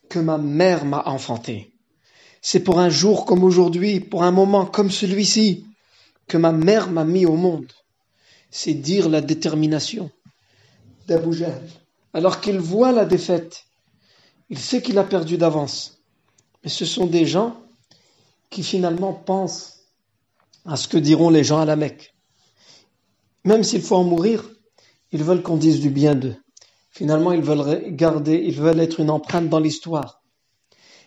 que 0.08 0.18
ma 0.18 0.38
mère 0.38 0.84
m'a 0.84 1.04
enfanté. 1.06 1.72
C'est 2.42 2.64
pour 2.64 2.80
un 2.80 2.88
jour 2.88 3.24
comme 3.24 3.44
aujourd'hui, 3.44 4.00
pour 4.00 4.24
un 4.24 4.32
moment 4.32 4.66
comme 4.66 4.90
celui-ci, 4.90 5.66
que 6.26 6.36
ma 6.36 6.50
mère 6.50 6.90
m'a 6.90 7.04
mis 7.04 7.26
au 7.26 7.36
monde. 7.36 7.72
C'est 8.50 8.74
dire 8.74 9.08
la 9.08 9.20
détermination 9.20 10.10
d'Abu 11.06 11.32
Jahl. 11.32 11.62
Alors 12.12 12.40
qu'il 12.40 12.58
voit 12.58 12.90
la 12.90 13.04
défaite, 13.04 13.66
il 14.48 14.58
sait 14.58 14.82
qu'il 14.82 14.98
a 14.98 15.04
perdu 15.04 15.38
d'avance. 15.38 16.02
Mais 16.64 16.70
ce 16.70 16.84
sont 16.84 17.06
des 17.06 17.24
gens 17.24 17.56
qui 18.50 18.64
finalement 18.64 19.12
pensent 19.12 19.84
à 20.64 20.74
ce 20.74 20.88
que 20.88 20.98
diront 20.98 21.30
les 21.30 21.44
gens 21.44 21.60
à 21.60 21.66
la 21.66 21.76
Mecque. 21.76 22.16
Même 23.44 23.62
s'il 23.62 23.82
faut 23.82 23.94
en 23.94 24.02
mourir, 24.02 24.50
ils 25.12 25.22
veulent 25.22 25.44
qu'on 25.44 25.56
dise 25.56 25.78
du 25.78 25.90
bien 25.90 26.16
d'eux. 26.16 26.34
Finalement, 26.90 27.32
ils 27.32 27.42
veulent 27.42 27.94
garder, 27.94 28.42
ils 28.44 28.60
veulent 28.60 28.80
être 28.80 29.00
une 29.00 29.10
empreinte 29.10 29.48
dans 29.48 29.60
l'histoire. 29.60 30.22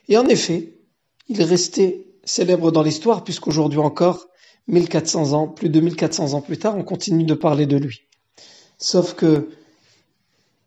Et 0.08 0.18
en 0.18 0.28
effet, 0.28 0.80
il 1.28 1.42
est 1.42 1.46
resté 1.46 2.14
célèbre 2.24 2.72
dans 2.72 2.84
l'histoire 2.84 3.24
puisqu'aujourd'hui 3.24 3.80
encore, 3.80 4.28
1400 4.68 5.34
ans, 5.34 5.48
plus 5.48 5.70
de 5.70 5.80
1400 5.80 6.34
ans 6.34 6.42
plus 6.42 6.58
tard, 6.58 6.78
on 6.78 6.84
continue 6.84 7.26
de 7.26 7.34
parler 7.34 7.66
de 7.66 7.78
lui. 7.78 8.08
Sauf 8.78 9.14
que 9.14 9.50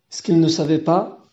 ce 0.09 0.21
qu'il 0.21 0.39
ne 0.39 0.47
savait 0.47 0.79
pas, 0.79 1.23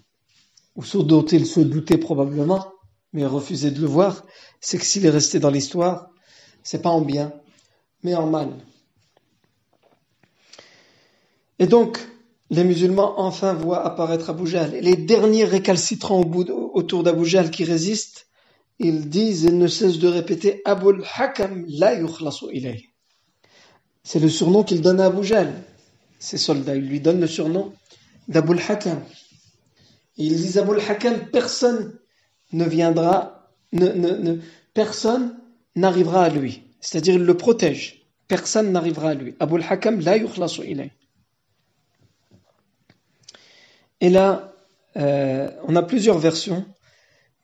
ou 0.76 0.82
ce 0.82 0.98
dont 0.98 1.24
il 1.24 1.46
se 1.46 1.60
doutait 1.60 1.98
probablement, 1.98 2.72
mais 3.12 3.26
refusait 3.26 3.70
de 3.70 3.80
le 3.80 3.86
voir, 3.86 4.24
c'est 4.60 4.78
que 4.78 4.84
s'il 4.84 5.06
est 5.06 5.10
resté 5.10 5.38
dans 5.38 5.50
l'histoire, 5.50 6.10
c'est 6.62 6.82
pas 6.82 6.90
en 6.90 7.02
bien, 7.02 7.32
mais 8.02 8.14
en 8.14 8.26
mal. 8.26 8.50
Et 11.58 11.66
donc, 11.66 11.98
les 12.50 12.64
musulmans 12.64 13.20
enfin 13.20 13.54
voient 13.54 13.84
apparaître 13.84 14.30
Abu 14.30 14.46
Jahl. 14.46 14.74
Et 14.74 14.80
les 14.80 14.96
derniers 14.96 15.44
récalcitrants 15.44 16.22
autour 16.74 17.02
d'Abu 17.02 17.24
Jahl 17.24 17.50
qui 17.50 17.64
résistent, 17.64 18.26
ils 18.78 19.08
disent 19.08 19.46
et 19.46 19.52
ne 19.52 19.66
cessent 19.66 19.98
de 19.98 20.08
répéter 20.08 20.60
Abul 20.64 21.04
Hakam 21.16 21.64
la 21.68 21.94
yukhlasu 21.94 22.46
ilayh. 22.52 22.90
C'est 24.02 24.20
le 24.20 24.28
surnom 24.28 24.62
qu'il 24.64 24.82
donne 24.82 25.00
à 25.00 25.06
Abu 25.06 25.24
Jahl. 25.24 25.52
Ces 26.18 26.38
soldats, 26.38 26.74
lui 26.74 27.00
donnent 27.00 27.20
le 27.20 27.26
surnom 27.26 27.72
d'Abul 28.28 28.60
Hakam. 28.68 29.00
Ils 30.16 30.36
disent 30.36 30.58
Abul 30.58 30.80
Hakam, 30.80 31.30
personne 31.30 31.98
ne 32.52 32.64
viendra, 32.64 33.48
ne, 33.72 33.88
ne, 33.88 34.38
personne 34.74 35.36
n'arrivera 35.76 36.24
à 36.24 36.28
lui. 36.28 36.62
C'est-à-dire, 36.80 37.14
il 37.14 37.24
le 37.24 37.36
protège. 37.36 38.06
Personne 38.28 38.72
n'arrivera 38.72 39.10
à 39.10 39.14
lui. 39.14 39.34
Abul 39.40 39.64
Hakam 39.68 40.00
la 40.00 40.16
yukhlasu 40.18 40.62
ilayh. 40.66 40.90
Et 44.04 44.10
là, 44.10 44.52
euh, 44.98 45.50
on 45.66 45.74
a 45.76 45.82
plusieurs 45.82 46.18
versions 46.18 46.66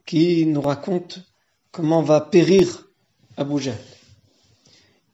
qui 0.05 0.45
nous 0.45 0.61
racontent 0.61 1.19
comment 1.71 2.03
va 2.03 2.21
périr 2.21 2.87
Abu 3.39 3.59
Jahl. 3.59 3.79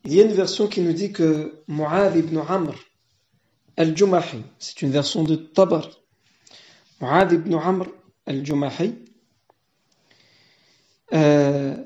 Il 0.04 0.12
y 0.12 0.20
a 0.20 0.24
une 0.24 0.32
version 0.32 0.66
qui 0.66 0.80
nous 0.80 0.92
dit 0.92 1.12
que 1.12 1.62
Mu'adh 1.68 2.16
ibn 2.16 2.36
Amr 2.38 2.74
al-Jumahi, 3.76 4.42
c'est 4.58 4.82
une 4.82 4.90
version 4.90 5.22
de 5.22 5.36
Tabar, 5.36 5.88
Mu'adh 7.00 7.34
ibn 7.34 7.54
Amr 7.54 7.86
al-Jumahi, 8.26 8.96
euh, 11.12 11.76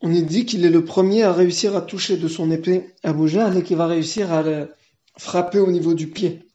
on 0.00 0.08
nous 0.08 0.22
dit 0.22 0.46
qu'il 0.46 0.64
est 0.64 0.70
le 0.70 0.86
premier 0.86 1.24
à 1.24 1.34
réussir 1.34 1.76
à 1.76 1.82
toucher 1.82 2.16
de 2.16 2.28
son 2.28 2.50
épée 2.50 2.94
Abu 3.02 3.28
Jahl 3.28 3.58
et 3.58 3.62
qu'il 3.62 3.76
va 3.76 3.86
réussir 3.86 4.32
à 4.32 4.42
le, 4.42 4.70
frappé 5.18 5.58
au 5.58 5.70
niveau 5.70 5.94
du 5.94 6.08
pied 6.08 6.48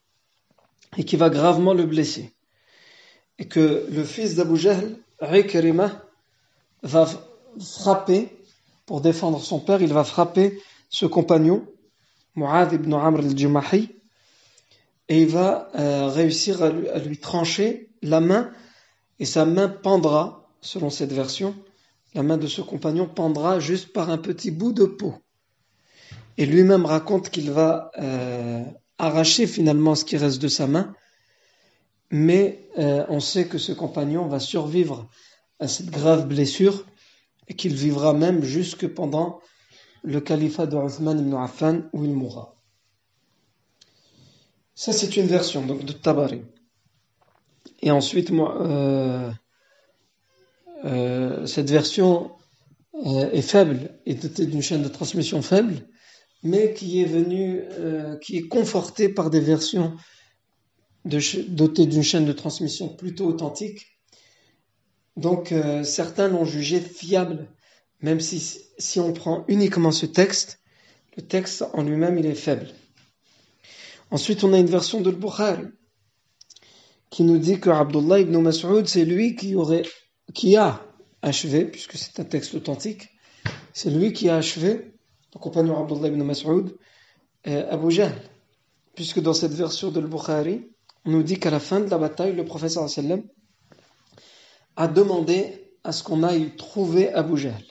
et 0.98 1.04
qui 1.04 1.16
va 1.16 1.30
gravement 1.30 1.74
le 1.74 1.86
blesser. 1.86 2.34
Et 3.40 3.48
que 3.48 3.86
le 3.92 4.04
fils 4.04 4.36
d'Abu 4.36 4.58
Jahl, 4.58 4.98
Rikrima, 5.20 6.04
va 6.82 7.08
frapper 7.60 8.30
pour 8.86 9.02
défendre 9.02 9.40
son 9.42 9.60
père, 9.60 9.82
il 9.82 9.94
va 9.94 10.04
frapper 10.04 10.60
ce 10.90 11.06
compagnon, 11.06 11.66
Mu'adh 12.36 12.74
ibn 12.74 12.94
Amr 12.94 13.20
al-Jumahi, 13.20 13.90
et 15.10 15.22
il 15.22 15.28
va 15.28 15.70
euh, 15.76 16.08
réussir 16.08 16.62
à 16.64 16.70
lui, 16.70 17.18
trancher 17.18 17.90
la 18.02 18.20
main, 18.20 18.52
et 19.20 19.26
sa 19.26 19.46
main 19.46 19.68
pendra, 19.68 20.50
selon 20.62 20.90
cette 20.90 21.12
version, 21.12 21.56
la 22.14 22.24
main 22.24 22.38
de 22.38 22.48
ce 22.48 22.62
compagnon 22.62 23.08
pendra 23.08 23.60
juste 23.60 23.94
par 23.94 24.10
un 24.10 24.18
petit 24.18 24.52
bout 24.52 24.74
de 24.74 24.86
peau. 24.86 25.16
Et 26.38 26.46
lui-même 26.46 26.86
raconte 26.86 27.30
qu'il 27.30 27.52
va 27.52 27.92
euh, 28.00 28.64
arracher 28.98 29.48
finalement 29.48 29.96
ce 29.96 30.06
qui 30.06 30.18
reste 30.18 30.42
de 30.42 30.48
sa 30.48 30.68
main, 30.68 30.94
mais 32.10 32.68
euh, 32.78 33.06
on 33.10 33.20
sait 33.20 33.48
que 33.48 33.58
ce 33.58 33.72
compagnon 33.72 34.28
va 34.28 34.40
survivre 34.40 35.08
à 35.60 35.68
cette 35.68 35.90
grave 35.90 36.28
blessure 36.28 36.86
et 37.48 37.56
qu'il 37.56 37.76
vivra 37.76 38.14
même 38.14 38.44
jusque 38.44 38.88
pendant 38.88 39.40
le 40.04 40.20
califat 40.22 40.66
de 40.66 40.76
Uthman 40.78 41.20
ibn 41.20 41.36
Affan 41.36 41.84
où 41.94 42.04
il 42.04 42.14
mourra. 42.14 42.56
Ça 44.76 44.92
c'est 44.92 45.16
une 45.18 45.28
version 45.28 45.66
donc 45.66 45.86
de 45.86 45.94
Tabari. 45.94 46.42
Et 47.82 47.92
ensuite, 47.92 48.32
moi, 48.32 48.62
euh, 48.62 49.32
cette 51.46 51.70
version 51.70 52.32
est 53.06 53.42
faible, 53.42 53.92
est 54.06 54.16
dotée 54.16 54.46
d'une 54.46 54.62
chaîne 54.62 54.84
de 54.84 54.88
transmission 54.88 55.42
faible, 55.42 55.86
mais 56.44 56.74
qui 56.74 57.02
est 57.02 57.06
venu, 57.06 57.62
euh, 57.72 58.18
qui 58.18 58.38
est 58.38 58.48
conforté 58.48 59.10
par 59.10 59.30
des 59.30 59.40
versions 59.40 59.96
dotées 61.06 61.86
d'une 61.86 62.04
chaîne 62.04 62.26
de 62.26 62.34
transmission 62.34 62.90
plutôt 62.90 63.26
authentique. 63.26 63.88
Donc 65.16 65.52
euh, 65.52 65.84
certains 65.84 66.28
l'ont 66.28 66.46
jugé 66.46 66.80
fiable, 66.80 67.48
même 68.02 68.20
si, 68.20 68.60
si 68.78 69.00
on 69.00 69.14
prend 69.14 69.46
uniquement 69.48 69.92
ce 69.92 70.06
texte, 70.06 70.60
le 71.16 71.24
texte 71.24 71.64
en 71.74 71.84
lui-même 71.84 72.18
il 72.18 72.26
est 72.26 72.36
faible. 72.36 72.68
Ensuite, 74.12 74.44
on 74.44 74.54
a 74.54 74.60
une 74.60 74.68
version 74.68 75.02
de 75.02 75.12
Bukhari 75.12 75.66
qui 77.10 77.24
nous 77.24 77.38
dit 77.38 77.60
que 77.60 77.70
Abdullah 77.70 78.20
ibn 78.20 78.38
Mas'ud, 78.40 78.88
c'est 78.88 79.06
lui 79.06 79.36
qui 79.36 79.56
aurait, 79.56 79.84
qui 80.34 80.56
a 80.56 80.84
achevé, 81.22 81.66
puisque 81.66 81.96
c'est 81.98 82.20
un 82.20 82.24
texte 82.24 82.56
authentique, 82.56 83.10
c'est 83.74 83.90
lui 83.90 84.14
qui 84.14 84.30
a 84.30 84.36
achevé 84.36 84.93
le 85.34 85.40
compagnon 85.40 85.82
Abdullah 85.82 86.08
ibn 86.10 86.24
Mas'ud, 86.24 86.76
Abu 87.46 87.92
Jahl. 87.92 88.14
Puisque 88.96 89.20
dans 89.20 89.34
cette 89.34 89.54
version 89.54 89.92
de 89.92 90.00
Bukhari, 90.02 90.70
on 91.06 91.12
nous 91.12 91.24
dit 91.24 91.40
qu'à 91.40 91.50
la 91.50 91.60
fin 91.60 91.80
de 91.80 91.90
la 91.90 91.98
bataille, 91.98 92.36
le 92.36 92.46
professeur 92.46 92.88
sallam 92.90 93.24
a 94.76 94.88
demandé 94.88 95.72
à 95.84 95.92
ce 95.92 96.04
qu'on 96.04 96.24
aille 96.24 96.56
trouver 96.56 97.12
Abu 97.14 97.38
Jahl. 97.38 97.64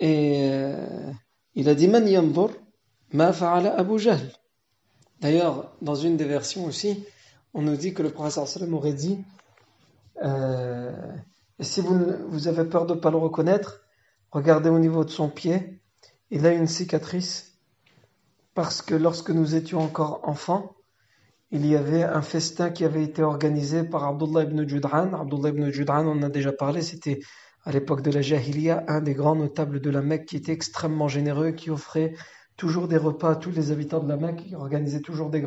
Et 0.00 0.48
euh, 0.50 1.12
il 1.54 1.68
a 1.68 1.74
dit 1.74 1.86
Man 1.88 2.08
ma 3.12 3.32
fa'ala 3.32 3.74
Abu 3.76 3.98
Jahl. 3.98 4.32
D'ailleurs, 5.20 5.72
dans 5.82 5.94
une 5.94 6.16
des 6.16 6.24
versions 6.24 6.64
aussi, 6.64 7.04
on 7.52 7.62
nous 7.62 7.76
dit 7.76 7.92
que 7.92 8.02
le 8.02 8.10
professeur 8.10 8.48
sallam 8.48 8.74
aurait 8.74 8.94
dit 8.94 9.18
euh, 10.22 10.92
si 11.60 11.80
vous, 11.80 11.98
vous 12.28 12.48
avez 12.48 12.64
peur 12.64 12.86
de 12.86 12.94
ne 12.94 13.00
pas 13.00 13.10
le 13.10 13.18
reconnaître, 13.18 13.82
Regardez 14.32 14.70
au 14.70 14.78
niveau 14.78 15.04
de 15.04 15.10
son 15.10 15.28
pied, 15.28 15.80
il 16.30 16.46
a 16.46 16.52
une 16.52 16.68
cicatrice 16.68 17.58
parce 18.54 18.82
que 18.82 18.94
lorsque 18.94 19.30
nous 19.30 19.54
étions 19.54 19.80
encore 19.80 20.20
enfants, 20.22 20.76
il 21.50 21.66
y 21.66 21.74
avait 21.74 22.04
un 22.04 22.22
festin 22.22 22.70
qui 22.70 22.84
avait 22.84 23.02
été 23.02 23.22
organisé 23.22 23.82
par 23.82 24.04
Abdullah 24.04 24.44
ibn 24.44 24.68
Jud'an. 24.68 25.12
Abdullah 25.14 25.48
ibn 25.48 25.70
Jud'an, 25.70 26.06
on 26.06 26.18
en 26.18 26.22
a 26.22 26.28
déjà 26.28 26.52
parlé, 26.52 26.80
c'était 26.80 27.20
à 27.64 27.72
l'époque 27.72 28.02
de 28.02 28.12
la 28.12 28.22
Jahiliya, 28.22 28.84
un 28.86 29.00
des 29.00 29.14
grands 29.14 29.34
notables 29.34 29.80
de 29.80 29.90
la 29.90 30.00
Mecque 30.00 30.26
qui 30.26 30.36
était 30.36 30.52
extrêmement 30.52 31.08
généreux, 31.08 31.50
qui 31.50 31.70
offrait 31.70 32.14
toujours 32.56 32.86
des 32.86 32.96
repas 32.96 33.32
à 33.32 33.36
tous 33.36 33.50
les 33.50 33.72
habitants 33.72 34.00
de 34.00 34.08
la 34.08 34.16
Mecque, 34.16 34.44
qui 34.44 34.54
organisait 34.54 35.00
toujours 35.00 35.30
des, 35.30 35.42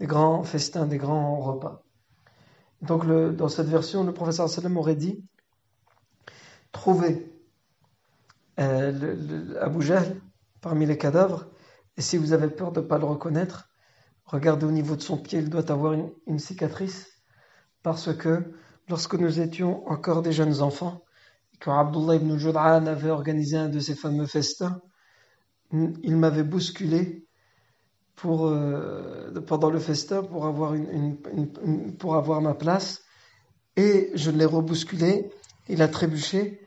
grands 0.00 0.42
festins, 0.42 0.86
des 0.86 0.96
grands 0.96 1.38
repas. 1.40 1.82
Donc 2.80 3.06
dans 3.06 3.48
cette 3.48 3.68
version, 3.68 4.04
le 4.04 4.14
professeur 4.14 4.48
sallam 4.48 4.76
aurait 4.78 4.96
dit, 4.96 5.22
trouvez 6.72 7.35
euh, 8.58 9.54
Abu 9.60 9.86
parmi 10.60 10.86
les 10.86 10.98
cadavres 10.98 11.46
Et 11.96 12.02
si 12.02 12.16
vous 12.16 12.32
avez 12.32 12.48
peur 12.48 12.72
de 12.72 12.80
ne 12.80 12.86
pas 12.86 12.98
le 12.98 13.04
reconnaître, 13.04 13.68
regardez 14.24 14.66
au 14.66 14.70
niveau 14.70 14.96
de 14.96 15.02
son 15.02 15.16
pied, 15.16 15.38
il 15.38 15.50
doit 15.50 15.70
avoir 15.70 15.92
une, 15.92 16.38
cicatrice. 16.38 17.08
Parce 17.82 18.14
que 18.14 18.54
lorsque 18.88 19.14
nous 19.14 19.40
étions 19.40 19.86
encore 19.88 20.22
des 20.22 20.32
jeunes 20.32 20.60
enfants, 20.62 21.04
et 21.54 21.58
quand 21.58 21.78
Abdullah 21.78 22.16
ibn 22.16 22.36
Jud'an 22.36 22.86
avait 22.86 23.10
organisé 23.10 23.56
un 23.56 23.68
de 23.68 23.80
ces 23.80 23.94
fameux 23.94 24.26
festins, 24.26 24.80
il 25.72 26.16
m'avait 26.16 26.44
bousculé 26.44 27.26
euh, 28.24 29.40
pendant 29.42 29.70
le 29.70 29.78
festin 29.78 30.22
pour 30.22 30.46
avoir 32.16 32.40
ma 32.40 32.54
place. 32.54 33.02
Et 33.76 34.10
je 34.14 34.30
l'ai 34.30 34.46
rebousculé, 34.46 35.30
il 35.68 35.82
a 35.82 35.88
trébuché 35.88 36.65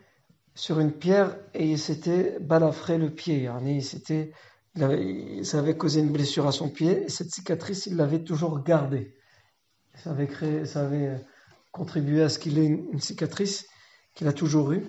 sur 0.60 0.82
une 0.82 0.92
pierre 0.92 1.38
et 1.54 1.72
il 1.72 1.80
s'était 1.80 2.38
balafré 2.42 2.98
le 2.98 3.10
pied. 3.10 3.50
C'était, 3.80 4.34
ça 4.76 5.60
avait 5.60 5.78
causé 5.78 6.02
une 6.02 6.12
blessure 6.12 6.48
à 6.48 6.52
son 6.52 6.68
pied 6.70 7.06
et 7.06 7.10
cette 7.10 7.32
cicatrice, 7.32 7.86
il 7.86 7.96
l'avait 7.96 8.26
toujours 8.26 8.62
gardée. 8.62 9.16
Ça 9.96 10.12
avait, 10.12 10.28
créé, 10.28 10.66
ça 10.66 10.82
avait 10.82 11.26
contribué 11.72 12.24
à 12.24 12.28
ce 12.28 12.40
qu'il 12.40 12.60
ait 12.60 12.66
une, 12.66 13.00
cicatrice 13.00 13.68
qu'il 14.16 14.28
a 14.28 14.34
toujours 14.34 14.74
eue. 14.74 14.84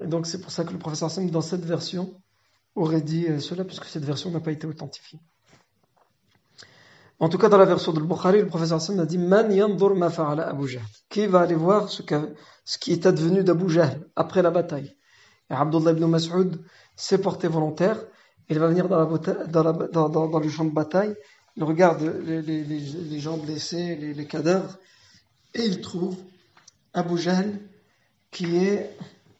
Et 0.00 0.06
donc 0.06 0.26
c'est 0.26 0.40
pour 0.40 0.50
ça 0.50 0.64
que 0.64 0.72
le 0.72 0.78
professeur 0.78 1.10
Sam, 1.10 1.28
dans 1.28 1.42
cette 1.42 1.66
version, 1.66 2.18
aurait 2.74 3.02
dit 3.02 3.26
euh, 3.26 3.38
cela, 3.38 3.64
puisque 3.64 3.84
cette 3.84 4.04
version 4.04 4.30
n'a 4.30 4.40
pas 4.40 4.52
été 4.52 4.66
authentifiée. 4.66 5.20
En 7.18 7.30
tout 7.30 7.38
cas, 7.38 7.48
dans 7.48 7.56
la 7.56 7.64
version 7.64 7.92
de 7.92 8.00
Bukhari, 8.00 8.40
le 8.40 8.46
professeur 8.46 8.76
Hassan 8.76 9.00
a 9.00 9.06
dit 9.06 9.16
Man 9.16 9.48
ma 9.96 10.10
fa'ala 10.10 10.48
Abu 10.48 10.68
Jahl 10.68 10.82
Qui 11.08 11.26
va 11.26 11.40
aller 11.40 11.54
voir 11.54 11.88
ce, 11.88 12.02
qui 12.02 12.92
est 12.92 13.06
advenu 13.06 13.42
d'Abu 13.42 13.70
Jahl 13.70 14.06
après 14.16 14.42
la 14.42 14.50
bataille? 14.50 14.94
Et 15.50 15.54
Abdullah 15.54 15.92
ibn 15.92 16.04
Mas'ud 16.06 16.60
s'est 16.94 17.18
porté 17.18 17.48
volontaire. 17.48 18.04
Il 18.50 18.58
va 18.58 18.68
venir 18.68 18.88
dans, 18.88 20.40
le 20.40 20.48
champ 20.48 20.64
de 20.66 20.74
bataille. 20.74 21.14
Il 21.56 21.64
regarde 21.64 22.02
les, 22.02 23.18
gens 23.18 23.38
blessés, 23.38 23.96
les, 23.96 24.12
les, 24.12 24.26
cadavres, 24.26 24.76
et 25.54 25.64
il 25.64 25.80
trouve 25.80 26.16
Abu 26.92 27.16
Jahl 27.16 27.60
qui 28.30 28.56
est 28.58 28.94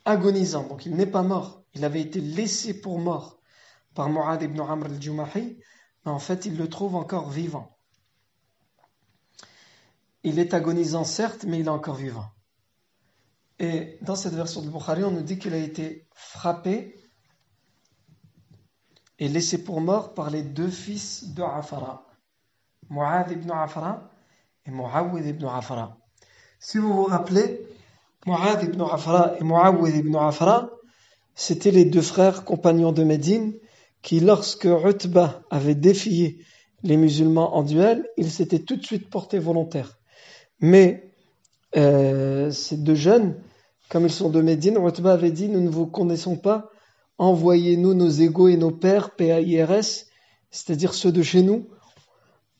agonisant. 0.06 0.66
Donc 0.66 0.86
il 0.86 0.96
n'est 0.96 1.04
pas 1.04 1.22
mort. 1.22 1.62
Il 1.74 1.84
avait 1.84 2.00
été 2.00 2.20
laissé 2.20 2.80
pour 2.80 2.98
mort 2.98 3.38
par 3.94 4.08
Mu'ad 4.08 4.42
ibn 4.42 4.60
Amr 4.60 4.86
al-Jumahi 4.86 5.58
en 6.10 6.18
fait, 6.18 6.46
il 6.46 6.56
le 6.56 6.68
trouve 6.68 6.94
encore 6.94 7.30
vivant. 7.30 7.76
Il 10.22 10.38
est 10.38 10.54
agonisant, 10.54 11.04
certes, 11.04 11.44
mais 11.44 11.60
il 11.60 11.66
est 11.66 11.70
encore 11.70 11.94
vivant. 11.94 12.26
Et 13.58 13.98
dans 14.02 14.16
cette 14.16 14.34
version 14.34 14.60
de 14.62 14.68
Bukhari, 14.68 15.04
on 15.04 15.10
nous 15.10 15.22
dit 15.22 15.38
qu'il 15.38 15.54
a 15.54 15.58
été 15.58 16.06
frappé 16.12 16.96
et 19.18 19.28
laissé 19.28 19.62
pour 19.64 19.80
mort 19.80 20.14
par 20.14 20.30
les 20.30 20.42
deux 20.42 20.68
fils 20.68 21.32
de 21.32 21.42
Afara, 21.42 22.06
Mu'ad 22.90 23.30
ibn 23.30 23.50
Afara 23.50 24.10
et 24.66 24.70
Mu'awid 24.70 25.24
ibn 25.24 25.46
Afara. 25.46 25.96
Si 26.58 26.78
vous 26.78 26.92
vous 26.92 27.04
rappelez, 27.04 27.66
Mu'ad 28.26 28.62
ibn 28.62 28.82
Afara 28.82 29.38
et 29.38 29.44
Mu'awid 29.44 29.96
ibn 29.96 30.16
Afara, 30.16 30.70
c'étaient 31.34 31.70
les 31.70 31.86
deux 31.86 32.02
frères 32.02 32.44
compagnons 32.44 32.92
de 32.92 33.04
Médine 33.04 33.54
qui, 34.02 34.20
lorsque 34.20 34.66
Utbah 34.66 35.42
avait 35.50 35.74
défié 35.74 36.38
les 36.82 36.96
musulmans 36.96 37.56
en 37.56 37.62
duel, 37.62 38.06
il 38.16 38.30
s'était 38.30 38.60
tout 38.60 38.76
de 38.76 38.84
suite 38.84 39.10
porté 39.10 39.38
volontaire. 39.38 39.98
Mais 40.60 41.12
euh, 41.76 42.50
ces 42.50 42.76
deux 42.76 42.94
jeunes, 42.94 43.40
comme 43.88 44.04
ils 44.04 44.12
sont 44.12 44.30
de 44.30 44.40
Médine, 44.40 44.78
Utbah 44.78 45.12
avait 45.12 45.30
dit 45.30 45.48
Nous 45.48 45.60
ne 45.60 45.68
vous 45.68 45.86
connaissons 45.86 46.36
pas, 46.36 46.70
envoyez-nous 47.18 47.94
nos 47.94 48.08
égaux 48.08 48.48
et 48.48 48.56
nos 48.56 48.70
pères, 48.70 49.14
PAIRS, 49.14 50.06
c'est-à-dire 50.50 50.94
ceux 50.94 51.12
de 51.12 51.22
chez 51.22 51.42
nous. 51.42 51.68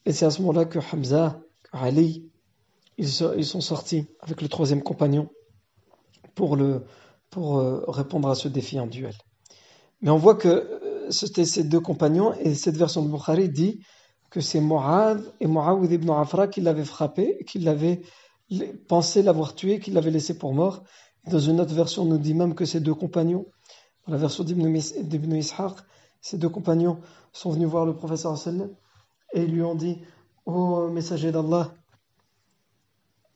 Et 0.05 0.13
c'est 0.13 0.25
à 0.25 0.29
ce 0.29 0.41
moment-là 0.41 0.65
que 0.65 0.79
Hamza, 0.79 1.39
Ali, 1.71 2.29
ils 2.97 3.09
sont, 3.09 3.61
sortis 3.61 4.07
avec 4.21 4.41
le 4.41 4.47
troisième 4.47 4.81
compagnon 4.81 5.29
pour 6.33 6.55
euh, 6.55 7.83
répondre 7.87 8.29
à 8.29 8.35
ce 8.35 8.47
défi 8.47 8.79
en 8.79 8.87
duel. 8.87 9.13
Mais 10.01 10.09
on 10.09 10.17
voit 10.17 10.35
que 10.35 10.79
c'était 11.09 11.45
ces 11.45 11.63
deux 11.63 11.79
compagnons, 11.79 12.33
et 12.39 12.53
cette 12.55 12.77
version 12.77 13.03
de 13.03 13.09
Bukhari 13.09 13.49
dit 13.49 13.81
que 14.29 14.41
c'est 14.41 14.61
Mu'adh 14.61 15.21
et 15.39 15.47
Mu'awid 15.47 15.91
ibn 15.91 16.09
Afra 16.11 16.47
qui 16.47 16.61
l'avaient 16.61 16.85
frappé, 16.85 17.43
qui 17.47 17.59
l'avaient 17.59 18.01
pensé 18.87 19.21
l'avoir 19.21 19.55
tué, 19.55 19.79
qui 19.79 19.91
l'avaient 19.91 20.11
laissé 20.11 20.37
pour 20.37 20.53
mort. 20.53 20.83
Dans 21.27 21.39
une 21.39 21.59
autre 21.59 21.73
version, 21.73 22.03
on 22.03 22.05
nous 22.05 22.17
dit 22.17 22.33
même 22.33 22.55
que 22.55 22.65
ces 22.65 22.79
deux 22.79 22.93
compagnons, 22.93 23.45
dans 24.05 24.13
la 24.13 24.19
version 24.19 24.43
d'Ibn 24.43 25.35
Ishaq, 25.35 25.73
ces 26.21 26.37
deux 26.37 26.49
compagnons 26.49 26.99
sont 27.31 27.51
venus 27.51 27.67
voir 27.67 27.85
le 27.85 27.95
professeur 27.95 28.35
et 29.33 29.45
lui 29.45 29.61
ont 29.61 29.75
dit 29.75 30.01
Ô 30.45 30.87
messager 30.87 31.31
d'Allah, 31.31 31.73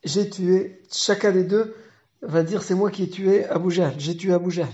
j'ai 0.04 0.30
tué, 0.30 0.82
chacun 0.92 1.32
des 1.32 1.44
deux 1.44 1.76
va 2.22 2.44
dire 2.44 2.64
c'est 2.64 2.76
moi 2.76 2.90
qui 2.90 3.04
ai 3.04 3.10
tué 3.10 3.46
Abu 3.46 3.72
Jahl, 3.72 3.94
j'ai 3.98 4.16
tué 4.16 4.34
Abu 4.34 4.50
Jahl. 4.50 4.70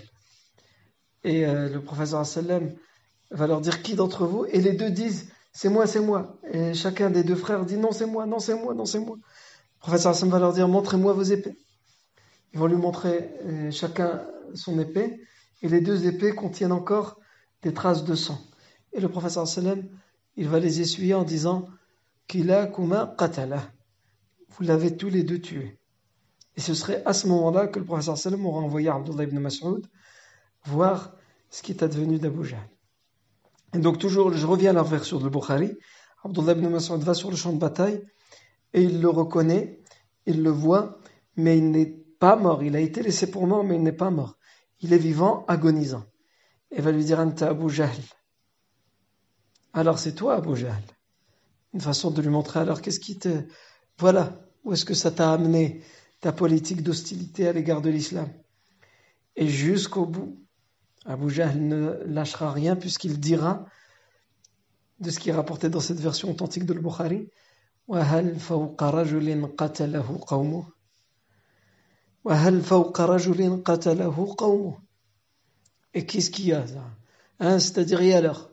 Et 1.28 1.46
euh, 1.46 1.68
le 1.68 1.82
professeur 1.82 2.26
sallam 2.26 2.74
va 3.32 3.48
leur 3.48 3.60
dire 3.60 3.84
qui 3.84 3.96
d'entre 3.96 4.26
vous? 4.26 4.46
Et 4.46 4.62
les 4.62 4.72
deux 4.72 4.90
disent 4.90 5.30
c'est 5.52 5.68
moi, 5.68 5.86
c'est 5.86 6.00
moi. 6.00 6.38
Et 6.54 6.74
chacun 6.74 7.10
des 7.10 7.26
deux 7.26 7.36
frères 7.36 7.66
dit 7.66 7.76
non, 7.76 7.92
c'est 7.92 8.06
moi, 8.06 8.26
non, 8.26 8.40
c'est 8.40 8.56
moi, 8.56 8.74
non, 8.74 8.86
c'est 8.86 9.00
moi. 9.00 9.18
Le 9.18 9.80
professeur 9.82 10.12
Hassan 10.12 10.30
va 10.30 10.40
leur 10.40 10.54
dire 10.54 10.70
montrez-moi 10.70 11.12
vos 11.12 11.24
épées. 11.24 11.58
Ils 12.54 12.60
vont 12.60 12.68
lui 12.68 12.78
montrer 12.78 13.30
euh, 13.46 13.72
chacun 13.72 14.22
son 14.54 14.80
épée 14.80 15.20
et 15.62 15.68
les 15.68 15.82
deux 15.82 16.08
épées 16.08 16.34
contiennent 16.34 16.72
encore 16.72 17.20
des 17.62 17.74
traces 17.74 18.06
de 18.06 18.16
sang. 18.16 18.40
Et 18.94 19.02
le 19.02 19.10
professeur 19.10 19.46
sallam, 19.50 19.84
il 20.38 20.48
va 20.48 20.62
les 20.62 20.80
essuyer 20.80 21.14
en 21.14 21.24
disant 21.26 21.68
Kila 22.30 22.68
kuma 22.68 23.16
qatala. 23.18 23.70
Vous 24.52 24.64
l'avez 24.64 24.96
tous 24.96 25.10
les 25.10 25.24
deux 25.24 25.42
tué. 25.42 25.78
Et 26.56 26.62
ce 26.62 26.74
serait 26.74 27.04
à 27.06 27.12
ce 27.12 27.28
moment-là 27.28 27.68
que 27.68 27.80
le 27.80 27.86
professeur 27.86 28.18
sallam 28.18 28.46
aura 28.46 28.62
envoyé 28.62 28.88
Abdullah 28.88 29.26
ibn 29.26 29.40
Mas'ud 29.40 29.86
voir 30.64 31.17
ce 31.50 31.62
qui 31.62 31.72
est 31.72 31.84
advenu 31.84 32.20
d'Abu 32.20 32.44
Jahl. 32.44 32.70
Et 33.74 33.80
donc 33.80 34.00
toujours, 34.00 34.32
je 34.32 34.46
reviens 34.46 34.72
à 34.72 34.74
la 34.74 34.84
version 34.84 35.20
de 35.20 35.30
Bukhari. 35.30 35.78
Abdullah 36.24 36.54
ibn 36.54 36.68
Mas'ud 36.68 37.02
va 37.02 37.14
sur 37.14 37.30
le 37.30 37.36
champ 37.36 37.54
de 37.54 37.60
bataille 37.60 38.02
et 38.74 38.82
il 38.82 39.02
le 39.02 39.10
reconnaît, 39.10 39.82
il 40.26 40.44
le 40.44 40.50
voit, 40.50 41.00
mais 41.36 41.58
il 41.58 41.72
n'est 41.72 41.98
pas 42.20 42.36
mort. 42.36 42.64
Il 42.64 42.76
a 42.76 42.80
été 42.80 43.02
laissé 43.02 43.30
pour 43.30 43.48
mort, 43.48 43.64
mais 43.64 43.76
il 43.76 43.84
n'est 43.84 43.92
pas 43.92 44.10
mort. 44.10 44.38
Il 44.82 44.94
est 44.94 44.98
vivant, 44.98 45.46
agonisant. 45.48 46.06
Et 46.72 46.82
va 46.82 46.92
lui 46.92 47.06
dire 47.06 47.20
Anta 47.20 47.50
Abu 47.50 47.70
Jahl. 47.70 47.96
Alors 49.74 50.00
c'est 50.00 50.16
toi 50.16 50.36
Abu 50.36 50.56
Jahl. 50.56 50.84
Une 51.74 51.82
façon 51.82 52.12
de 52.12 52.22
lui 52.22 52.30
montrer 52.30 52.60
alors 52.60 52.82
qu'est-ce 52.82 53.00
qui 53.00 53.18
te. 53.20 53.44
Voilà, 54.00 54.40
où 54.64 54.74
est-ce 54.74 54.86
que 54.86 54.94
ça 54.94 55.12
t'a 55.12 55.32
amené 55.32 55.82
ta 56.20 56.32
politique 56.32 56.84
d'hostilité 56.84 57.48
à 57.48 57.54
l'égard 57.54 57.82
de 57.82 57.90
l'islam? 57.90 58.30
Et 59.36 59.48
jusqu'au 59.48 60.06
bout, 60.06 60.47
Abu 61.06 61.30
Jahl 61.30 61.58
ne 61.58 62.04
lâchera 62.06 62.52
rien 62.52 62.76
puisqu'il 62.76 63.20
dira 63.20 63.66
de 65.00 65.10
ce 65.10 65.20
qui 65.20 65.30
est 65.30 65.34
rapporté 65.34 65.70
dans 65.70 65.80
cette 65.80 66.00
version 66.00 66.30
authentique 66.32 66.66
de 66.66 66.74
Bukhari 66.74 67.30
Et 75.94 76.06
qu'est-ce 76.06 76.30
qu'il 76.30 76.46
y 76.48 76.54
a 76.54 76.66
hein, 77.40 77.60
C'est-à-dire, 77.60 78.02
et 78.02 78.14
alors? 78.14 78.50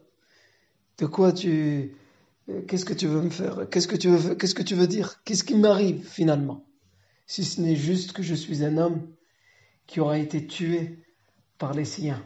De 0.99 1.07
quoi 1.07 1.33
tu. 1.33 1.97
Qu'est-ce 2.69 2.85
que 2.85 2.93
tu 2.93 3.09
veux 3.09 3.23
me 3.23 3.31
faire? 3.31 3.69
Qu'est-ce 3.71 3.89
que 3.89 3.97
tu 3.97 4.11
veux, 4.11 4.37
qu'est-ce 4.37 4.55
que 4.55 4.63
tu 4.63 4.77
veux 4.77 4.87
dire? 4.87 5.21
Qu'est-ce 5.25 5.43
qui 5.43 5.57
m'arrive 5.57 6.07
finalement? 6.07 6.65
Si 7.27 7.43
ce 7.43 7.61
n'est 7.61 7.75
juste 7.75 8.13
que 8.13 8.23
je 8.23 8.35
suis 8.35 8.63
un 8.63 8.77
homme 8.77 9.09
qui 9.87 9.99
aura 9.99 10.19
été 10.19 10.47
tué 10.47 11.03
par 11.59 11.75
les 11.75 11.85
siens. 11.85 12.25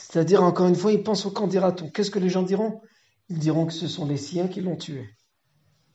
C'est-à-dire, 0.00 0.42
encore 0.42 0.66
une 0.66 0.74
fois, 0.74 0.92
ils 0.92 1.02
pensent 1.02 1.26
au 1.26 1.30
camp 1.30 1.46
dira-t-on. 1.46 1.90
Qu'est-ce 1.90 2.10
que 2.10 2.18
les 2.18 2.30
gens 2.30 2.42
diront? 2.42 2.80
Ils 3.28 3.38
diront 3.38 3.66
que 3.66 3.72
ce 3.72 3.86
sont 3.86 4.06
les 4.06 4.16
siens 4.16 4.48
qui 4.48 4.60
l'ont 4.62 4.76
tué. 4.76 5.08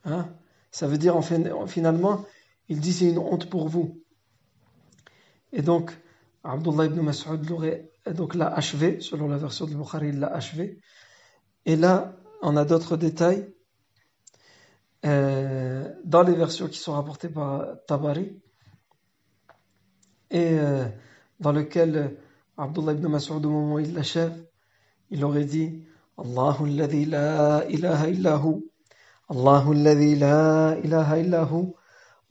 Hein? 0.04 0.28
Ça 0.70 0.86
veut 0.86 0.96
dire, 0.96 1.16
en 1.16 1.22
finalement, 1.66 2.24
il 2.68 2.80
dit 2.80 2.92
c'est 2.92 3.10
une 3.10 3.18
honte 3.18 3.50
pour 3.50 3.68
vous. 3.68 4.00
Et 5.52 5.60
donc, 5.60 5.92
Abdullah 6.44 6.86
ibn 6.86 7.00
Mas'ud 7.00 7.44
donc 8.14 8.34
l'a 8.36 8.46
achevé, 8.46 9.00
selon 9.00 9.28
la 9.28 9.38
version 9.38 9.66
de 9.66 9.74
Bukhari, 9.74 10.10
il 10.10 10.20
l'a 10.20 10.28
achevé. 10.28 10.78
Et 11.64 11.74
là, 11.74 12.16
on 12.42 12.56
a 12.56 12.64
d'autres 12.64 12.96
détails 12.96 13.52
euh, 15.04 15.92
dans 16.04 16.22
les 16.22 16.34
versions 16.34 16.68
qui 16.68 16.78
sont 16.78 16.92
rapportées 16.92 17.28
par 17.28 17.66
Tabari 17.88 18.40
et 20.30 20.58
euh, 20.58 20.86
dans 21.40 21.52
lesquelles 21.52 22.16
Abdullah 22.58 22.92
ibn 22.92 23.08
Mas'ud, 23.08 23.44
au 23.44 23.50
moment 23.50 23.74
où 23.74 23.78
il 23.78 23.92
l'achève, 23.92 24.34
il 25.10 25.24
aurait 25.24 25.44
dit 25.44 25.82
Allahu 26.16 26.64
alladhi 26.64 27.04
la 27.04 27.64
ilaha 27.68 28.08
illahu, 28.08 28.64
Allahu 29.28 29.72
alladhi 29.72 30.16
la 30.16 30.76
ilaha 30.82 31.18
illahu, 31.18 31.74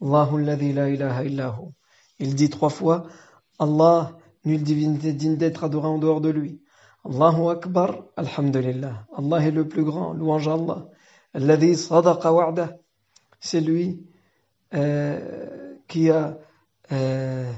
Allahu 0.02 0.38
alladhi 0.38 0.72
la 0.72 0.88
ilaha 0.90 1.24
illahu. 1.24 1.72
Il 2.18 2.34
dit 2.34 2.50
trois 2.50 2.70
fois 2.70 3.06
Allah, 3.58 4.18
nulle 4.44 4.62
divinité 4.62 5.12
digne 5.12 5.36
d'être 5.36 5.62
adorée 5.64 5.88
en 5.88 5.98
dehors 5.98 6.20
de 6.20 6.30
lui. 6.30 6.60
Allahu 7.04 7.50
Akbar, 7.50 8.04
Alhamdulillah. 8.16 9.06
Allah 9.16 9.46
est 9.46 9.52
le 9.52 9.68
plus 9.68 9.84
grand, 9.84 10.12
louange 10.12 10.48
à 10.48 10.54
Allah. 10.54 10.88
Alladhi 11.34 11.76
sadaqa 11.76 12.32
wa'dah. 12.32 12.76
C'est 13.38 13.60
lui 13.60 14.04
euh, 14.74 15.76
qui 15.86 16.10
a 16.10 16.38
euh, 16.90 17.52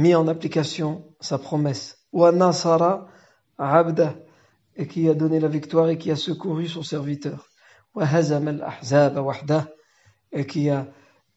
mis 0.00 0.14
en 0.14 0.26
application 0.28 1.04
sa 1.20 1.38
promesse. 1.38 1.98
Wa 2.12 2.32
nasara 2.32 3.08
abda. 3.58 4.16
Et 4.76 4.86
qui 4.86 5.08
a 5.08 5.14
donné 5.14 5.40
la 5.40 5.48
victoire 5.48 5.88
et 5.90 5.98
qui 5.98 6.10
a 6.10 6.16
secouru 6.16 6.66
son 6.66 6.82
serviteur. 6.82 7.48
Wa 7.94 8.06
hazam 8.06 8.48
al-ahzab. 8.48 9.18
Et 10.32 10.46
qui 10.46 10.70
a 10.70 10.86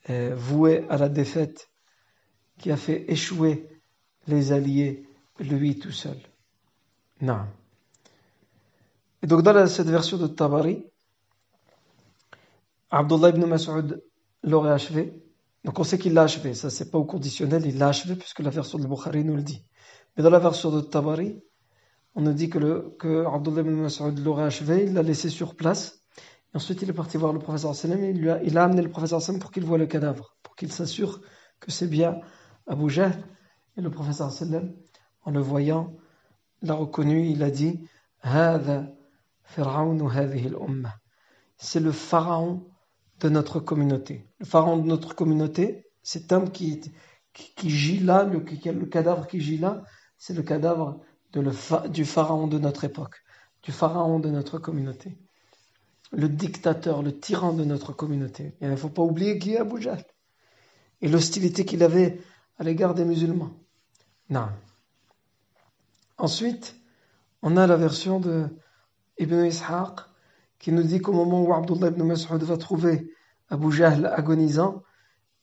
euh, 0.10 0.34
voué 0.36 0.86
à 0.90 0.98
la 0.98 1.10
défaite, 1.10 1.70
qui 2.60 2.72
a 2.72 2.78
fait 2.78 3.06
échouer 3.12 3.68
les 4.28 4.52
alliés, 4.52 5.08
lui 5.40 5.80
tout 5.80 5.92
seul. 5.92 6.18
Non. 7.22 7.46
Et 9.22 9.28
donc 9.28 9.42
dans 9.42 9.68
cette 9.68 9.88
version 9.88 10.18
de 10.18 10.28
Tabari, 10.28 10.86
Abdullah 12.92 13.30
ibn 13.30 13.46
Mas'ud 13.46 14.04
l'aurait 14.44 14.72
achevé. 14.72 15.24
Donc 15.64 15.80
on 15.80 15.84
sait 15.84 15.98
qu'il 15.98 16.14
l'a 16.14 16.24
achevé, 16.24 16.54
ça 16.54 16.70
c'est 16.70 16.92
pas 16.92 16.98
au 16.98 17.06
conditionnel, 17.06 17.66
il 17.66 17.78
l'a 17.78 17.88
achevé 17.88 18.16
puisque 18.16 18.40
la 18.40 18.50
version 18.50 18.78
de 18.78 18.86
Bukhari 18.86 19.24
nous 19.24 19.36
le 19.36 19.44
dit. 19.44 19.66
Mais 20.16 20.24
dans 20.24 20.30
la 20.30 20.40
version 20.40 20.72
de 20.72 20.82
Tabari, 20.82 21.42
on 22.16 22.22
nous 22.22 22.34
dit 22.34 22.50
que, 22.50 22.96
que 22.98 23.26
Abdullah 23.26 23.62
ibn 23.62 23.72
Mas'ud 23.72 24.20
l'aurait 24.20 24.44
achevé, 24.44 24.84
il 24.86 24.94
l'a 24.94 25.04
laissé 25.04 25.30
sur 25.30 25.56
place. 25.56 26.04
Et 26.54 26.58
ensuite 26.58 26.82
il 26.82 26.90
est 26.90 26.94
parti 26.94 27.18
voir 27.18 27.34
le 27.34 27.40
professeur 27.40 27.74
sallam 27.76 28.04
et 28.04 28.10
il, 28.10 28.30
a, 28.30 28.44
il 28.44 28.58
a 28.58 28.66
amené 28.66 28.82
le 28.82 28.90
professeur 28.90 29.22
sallam 29.22 29.40
pour 29.40 29.52
qu'il 29.52 29.64
voie 29.64 29.78
le 29.78 29.88
cadavre, 29.88 30.36
pour 30.44 30.56
qu'il 30.56 30.72
s'assure 30.72 31.22
que 31.60 31.72
c'est 31.72 31.88
bien 31.88 32.20
Abu 32.68 32.90
Jahl. 32.90 33.14
Et 33.78 33.82
le 33.82 33.90
professeur 33.90 34.32
sallam, 34.32 34.74
en 35.24 35.32
le 35.32 35.40
voyant, 35.40 35.96
l'a 36.62 36.74
reconnu, 36.74 37.28
il 37.28 37.42
a 37.42 37.50
dit 37.50 37.88
C'est 41.58 41.80
le 41.80 41.92
pharaon 41.92 42.73
de 43.20 43.30
notre 43.30 43.60
communauté. 43.60 44.28
Le 44.40 44.46
pharaon 44.46 44.78
de 44.78 44.88
notre 44.88 45.16
communauté, 45.16 45.86
cet 46.02 46.32
homme 46.32 46.52
qui, 46.52 46.82
qui, 47.34 47.70
gît 47.70 48.00
là, 48.00 48.24
le, 48.24 48.40
cadavre 48.86 49.28
qui 49.28 49.40
gît 49.40 49.58
là, 49.58 49.84
c'est 50.18 50.34
le 50.34 50.44
cadavre 50.44 51.02
du 51.90 52.06
pharaon 52.06 52.48
de 52.48 52.60
notre 52.60 52.84
époque, 52.84 53.24
du 53.64 53.72
pharaon 53.72 54.20
de 54.20 54.30
notre 54.30 54.60
communauté. 54.60 55.18
Le 56.12 56.30
dictateur, 56.30 57.02
le 57.02 57.18
tyran 57.18 57.54
de 57.54 57.64
notre 57.64 57.92
communauté. 57.92 58.56
il 58.62 58.70
ne 58.70 58.76
faut 58.76 58.90
pas 58.90 59.02
oublier 59.02 59.40
qui 59.40 59.54
est 59.54 59.58
Abu 59.58 59.82
Jahl. 59.82 60.04
Et 61.02 61.08
l'hostilité 61.08 61.66
qu'il 61.66 61.82
avait 61.82 62.22
à 62.58 62.64
l'égard 62.64 62.94
des 62.94 63.04
musulmans. 63.04 63.52
Non. 64.30 64.50
Ensuite, 66.18 66.76
on 67.42 67.58
a 67.58 67.66
la 67.66 67.76
version 67.76 68.20
de 68.20 68.48
Ibn 69.18 69.46
Ishaq 69.46 70.00
qui 70.64 70.72
nous 70.72 70.84
dit 70.84 71.02
qu'au 71.02 71.12
moment 71.12 71.44
où 71.44 71.54
Abdullah 71.54 71.90
ibn 71.90 72.04
Mas'ud 72.04 72.42
va 72.42 72.56
trouver 72.56 73.12
Abu 73.50 73.70
Jahl 73.70 74.06
agonisant, 74.06 74.82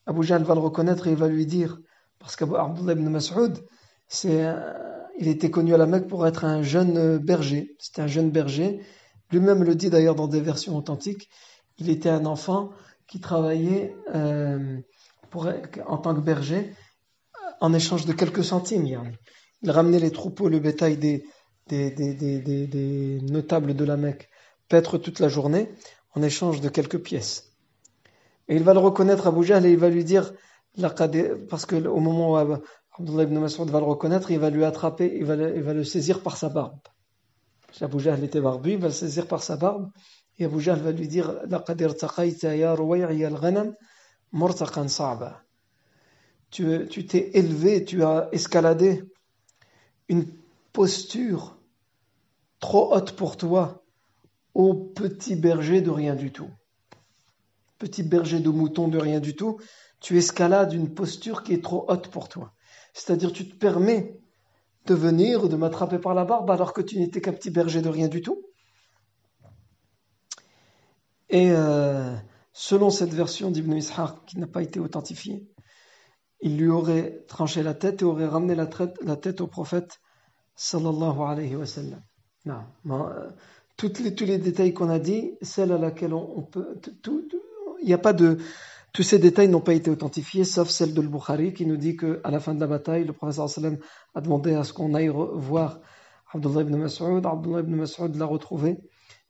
Abu 0.07 0.23
Jahl 0.23 0.45
va 0.45 0.55
le 0.55 0.61
reconnaître 0.61 1.09
et 1.09 1.11
il 1.11 1.17
va 1.17 1.29
lui 1.29 1.45
dire, 1.45 1.79
parce 2.19 2.37
qu'Abdullah 2.37 2.95
ibn 2.95 3.07
Mas'ud, 3.11 3.59
il 4.25 5.29
était 5.29 5.51
connu 5.51 5.75
à 5.75 5.77
la 5.77 5.85
Mecque 5.85 6.09
pour 6.09 6.27
être 6.27 6.47
un 6.47 6.63
jeune 6.63 7.19
berger. 7.19 7.77
C'était 7.79 8.01
un 8.01 8.07
jeune 8.07 8.31
berger. 8.31 8.81
Lui-même 9.31 9.63
le 9.63 9.75
dit 9.75 9.91
d'ailleurs 9.91 10.15
dans 10.15 10.27
des 10.27 10.41
versions 10.41 10.75
authentiques. 10.75 11.29
Il 11.77 11.91
était 11.91 12.09
un 12.09 12.25
enfant 12.25 12.71
qui 13.07 13.21
travaillait 13.21 13.95
euh, 14.15 14.79
en 15.87 15.99
tant 15.99 16.15
que 16.15 16.21
berger 16.21 16.73
en 17.61 17.75
échange 17.75 18.07
de 18.07 18.15
quelques 18.15 18.43
centimes. 18.43 18.87
Il 19.61 19.71
ramenait 19.71 19.99
les 19.99 20.13
troupeaux, 20.13 20.49
le 20.49 20.61
bétail 20.61 20.97
des, 20.97 21.27
des, 21.69 23.19
notables 23.21 23.75
de 23.75 23.85
la 23.85 23.99
Mecque 23.99 24.30
paître 24.71 24.97
toute 24.97 25.21
la 25.21 25.29
journée 25.29 25.69
en 26.15 26.23
échange 26.23 26.63
de 26.63 26.71
quelques 26.71 26.99
pièces. 26.99 27.53
Et 28.49 28.57
il 28.57 28.63
va 28.63 28.73
le 28.73 28.81
reconnaître 28.81 29.27
à 29.27 29.43
Jahl 29.43 29.67
et 29.67 29.71
il 29.71 29.79
va 29.79 29.91
lui 29.91 30.05
dire, 30.05 30.33
parce 31.51 31.67
qu'au 31.67 32.01
moment 32.01 32.33
où 32.33 32.37
Abdullah 32.37 33.25
ibn 33.25 33.39
Mas'ud 33.39 33.69
va 33.69 33.81
le 33.81 33.85
reconnaître, 33.85 34.31
il 34.31 34.39
va 34.39 34.49
lui 34.49 34.65
attraper, 34.65 35.13
il 35.15 35.25
va 35.25 35.37
le, 35.37 35.57
il 35.57 35.63
va 35.63 35.75
le 35.75 35.85
saisir 35.85 36.23
par 36.23 36.37
sa 36.37 36.49
barbe. 36.49 36.79
Abu 37.81 38.01
Jahl 38.01 38.25
était 38.25 38.41
barbu, 38.41 38.73
il 38.73 38.79
va 38.79 38.89
le 38.89 38.93
saisir 38.93 39.27
par 39.27 39.43
sa 39.43 39.57
barbe, 39.57 39.91
et 40.39 40.45
Abu 40.45 40.61
Jahl 40.61 40.81
va 40.81 40.93
lui 40.93 41.07
dire, 41.07 41.35
tu 46.51 47.07
t'es 47.07 47.31
élevé, 47.35 47.85
tu 47.85 48.03
as 48.05 48.29
escaladé 48.33 49.05
une 50.09 50.27
posture 50.73 51.57
trop 52.59 52.95
haute 52.95 53.13
pour 53.13 53.37
toi, 53.37 53.80
ô 54.55 54.75
petit 54.75 55.37
berger 55.37 55.81
de 55.81 55.91
rien 55.91 56.15
du 56.15 56.33
tout. 56.33 56.51
Petit 57.79 58.03
berger 58.03 58.41
de 58.41 58.51
mouton 58.51 58.89
de 58.89 58.99
rien 58.99 59.21
du 59.21 59.35
tout, 59.35 59.59
tu 60.01 60.19
escalades 60.19 60.73
une 60.73 60.95
posture 60.95 61.43
qui 61.43 61.55
est 61.55 61.63
trop 61.63 61.85
haute 61.89 62.09
pour 62.09 62.29
toi. 62.29 62.53
C'est-à-dire 62.93 63.33
tu 63.33 63.49
te 63.49 63.57
permets 63.57 64.19
de 64.87 64.95
venir, 64.95 65.49
de 65.49 65.57
m'attraper 65.57 65.99
par 65.99 66.15
la 66.15 66.25
barbe 66.25 66.51
alors 66.51 66.73
que 66.73 66.81
tu 66.81 66.99
n'étais 66.99 67.21
qu'un 67.21 67.33
petit 67.33 67.51
berger 67.51 67.83
de 67.83 67.89
rien 67.89 68.09
du 68.09 68.23
tout. 68.23 68.43
Et 71.29 71.51
euh, 71.53 72.15
selon 72.53 72.91
cette 72.91 73.15
version 73.15 73.51
d'Ibn 73.51 73.73
Ishaq 73.73 74.25
qui 74.27 74.39
n'a 74.39 74.49
pas 74.49 74.63
été 74.63 74.81
authentifiée, 74.81 75.47
il 76.41 76.57
lui 76.57 76.69
aurait 76.69 77.25
tranché 77.29 77.63
la 77.63 77.75
tête 77.75 78.03
et 78.03 78.05
aurait 78.05 78.27
ramené 78.27 78.55
la 78.55 79.17
tête 79.17 79.41
au 79.41 79.47
prophète 79.47 80.01
sallallahu 80.57 81.21
alayhi 81.21 81.57
wa 81.57 81.67
sallam. 81.67 82.03
Non, 82.45 82.65
euh, 83.09 83.31
les, 83.89 84.15
tous 84.15 84.25
les 84.25 84.39
détails 84.39 84.75
qu'on 84.75 84.91
a 84.91 84.99
dit, 84.99 85.33
celle 85.43 85.73
à 85.73 85.79
laquelle 85.79 86.15
on, 86.15 86.43
peut, 86.43 86.81
il 87.81 87.87
n'y 87.87 87.93
a 87.93 87.99
pas 87.99 88.13
de, 88.13 88.39
tous 88.93 89.03
ces 89.03 89.19
détails 89.19 89.49
n'ont 89.49 89.61
pas 89.61 89.75
été 89.75 89.91
authentifiés, 89.91 90.45
sauf 90.45 90.69
celle 90.69 90.95
de 90.95 91.01
Bukhari 91.01 91.53
qui 91.53 91.65
nous 91.67 91.77
dit 91.77 91.97
que 91.97 92.21
à 92.25 92.31
la 92.31 92.41
fin 92.41 92.55
de 92.55 92.61
la 92.61 92.67
bataille, 92.67 93.05
le 93.05 93.15
sallam 93.31 93.79
a 94.15 94.21
demandé 94.21 94.55
à 94.55 94.65
ce 94.65 94.73
qu'on 94.73 94.95
aille 94.95 95.09
voir 95.35 95.81
Abdullah 96.33 96.63
ibn 96.63 96.77
Mas'ud. 96.77 97.25
Abdullah 97.25 97.61
ibn 97.61 97.75
Mas'ud 97.75 98.17
l'a 98.17 98.25
retrouvé, 98.25 98.79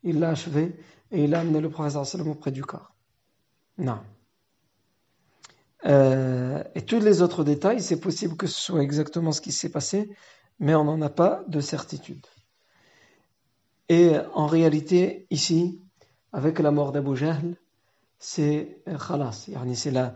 il 0.02 0.18
l'a 0.18 0.30
achevé 0.30 0.76
et 1.10 1.24
il 1.24 1.34
a 1.34 1.40
amené 1.40 1.60
le 1.60 1.70
sallam 2.04 2.28
auprès 2.28 2.52
du 2.52 2.64
corps. 2.64 2.94
Non. 3.76 4.00
Euh, 5.86 6.62
et 6.74 6.82
tous 6.82 7.00
les 7.00 7.22
autres 7.22 7.44
détails, 7.44 7.82
c'est 7.82 8.00
possible 8.00 8.36
que 8.36 8.46
ce 8.46 8.60
soit 8.60 8.82
exactement 8.82 9.32
ce 9.32 9.40
qui 9.40 9.52
s'est 9.52 9.70
passé, 9.70 10.10
mais 10.58 10.74
on 10.74 10.84
n'en 10.84 11.00
a 11.02 11.08
pas 11.10 11.42
de 11.48 11.60
certitude. 11.60 12.26
Et 13.90 14.12
en 14.34 14.46
réalité, 14.46 15.26
ici, 15.30 15.82
avec 16.32 16.60
la 16.60 16.70
mort 16.70 16.92
d'Abu 16.92 17.16
Jahl, 17.16 17.56
c'est 18.20 18.80
khalas, 18.86 19.50
c'est 19.74 19.90
la, 19.90 20.14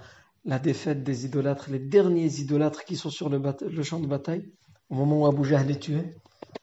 défaite 0.61 1.03
des 1.03 1.25
idolâtres, 1.25 1.71
les 1.71 1.81
derniers 1.81 2.39
idolâtres 2.39 2.85
qui 2.85 2.95
sont 2.95 3.11
sur 3.11 3.29
le, 3.29 3.43
champ 3.83 3.99
de 3.99 4.07
bataille, 4.07 4.49
au 4.91 4.95
moment 4.95 5.23
où 5.23 5.27
Abu 5.27 5.45
Jahl 5.45 5.69
est 5.73 5.81
tué, 5.81 6.15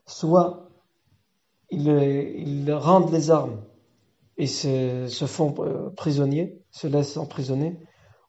soit 0.06 0.70
ils, 1.70 1.90
ils 1.90 2.72
rendent 2.72 3.12
les 3.12 3.30
armes 3.30 3.62
et 4.38 4.48
se, 4.48 5.08
se 5.10 5.26
font 5.26 5.54
euh, 5.60 5.90
prisonniers, 5.90 6.62
se 6.72 6.88
laissent 6.88 7.18
emprisonner, 7.18 7.78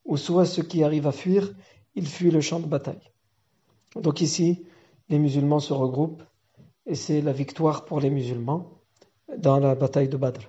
ou 0.05 0.17
soit 0.17 0.45
ceux 0.45 0.65
qui 0.65 0.83
arrivent 0.83 1.07
à 1.07 1.13
fuir, 1.13 1.55
ils 1.95 2.09
fuient 2.09 2.33
le 2.33 2.41
champ 2.41 2.59
de 2.59 2.67
bataille. 2.67 3.13
Donc 3.95 4.21
ici, 4.23 4.67
les 5.09 5.21
musulmans 5.21 5.61
se 5.61 5.73
regroupent 5.73 6.25
et 6.87 6.95
c'est 6.95 7.21
la 7.21 7.33
victoire 7.33 7.85
pour 7.85 8.01
les 8.01 8.11
musulmans 8.11 8.81
dans 9.37 9.59
la 9.59 9.75
bataille 9.75 10.09
de 10.09 10.17
Badr. 10.17 10.41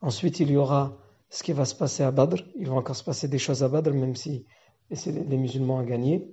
Ensuite, 0.00 0.40
il 0.40 0.50
y 0.50 0.56
aura 0.56 0.96
ce 1.30 1.42
qui 1.42 1.52
va 1.52 1.64
se 1.64 1.74
passer 1.74 2.02
à 2.02 2.10
Badr. 2.10 2.42
Il 2.56 2.68
va 2.68 2.74
encore 2.74 2.96
se 2.96 3.04
passer 3.04 3.28
des 3.28 3.38
choses 3.38 3.62
à 3.62 3.68
Badr, 3.68 3.92
même 3.92 4.14
si 4.14 4.44
les 4.90 5.36
musulmans 5.36 5.78
ont 5.78 5.84
gagné. 5.84 6.28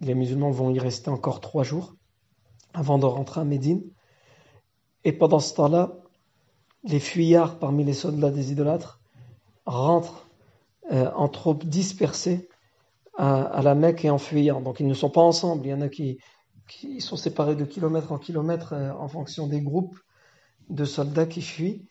Les 0.00 0.14
musulmans 0.14 0.50
vont 0.50 0.70
y 0.70 0.78
rester 0.78 1.10
encore 1.10 1.40
trois 1.40 1.62
jours 1.62 1.94
avant 2.74 2.98
de 2.98 3.06
rentrer 3.06 3.40
à 3.40 3.44
Médine. 3.44 3.82
Et 5.04 5.12
pendant 5.12 5.40
ce 5.40 5.54
temps-là, 5.54 5.96
les 6.84 7.00
fuyards 7.00 7.58
parmi 7.58 7.84
les 7.84 7.94
soldats 7.94 8.30
des 8.30 8.52
idolâtres 8.52 9.00
rentrent 9.66 10.28
euh, 10.92 11.10
en 11.14 11.28
troupes 11.28 11.64
dispersées 11.64 12.48
à, 13.16 13.62
la 13.62 13.74
Mecque 13.74 14.04
et 14.04 14.10
en 14.10 14.18
fuyant. 14.18 14.60
Donc 14.60 14.78
ils 14.80 14.86
ne 14.86 14.94
sont 14.94 15.10
pas 15.10 15.20
ensemble. 15.20 15.66
Il 15.66 15.70
y 15.70 15.74
en 15.74 15.80
a 15.80 15.88
qui, 15.88 16.18
qui 16.68 17.00
sont 17.00 17.16
séparés 17.16 17.56
de 17.56 17.64
kilomètre 17.64 18.12
en 18.12 18.18
kilomètre 18.18 18.74
euh, 18.74 18.92
en 18.92 19.08
fonction 19.08 19.48
des 19.48 19.60
groupes 19.60 19.98
de 20.68 20.84
soldats 20.84 21.26
qui 21.26 21.42
fuient. 21.42 21.88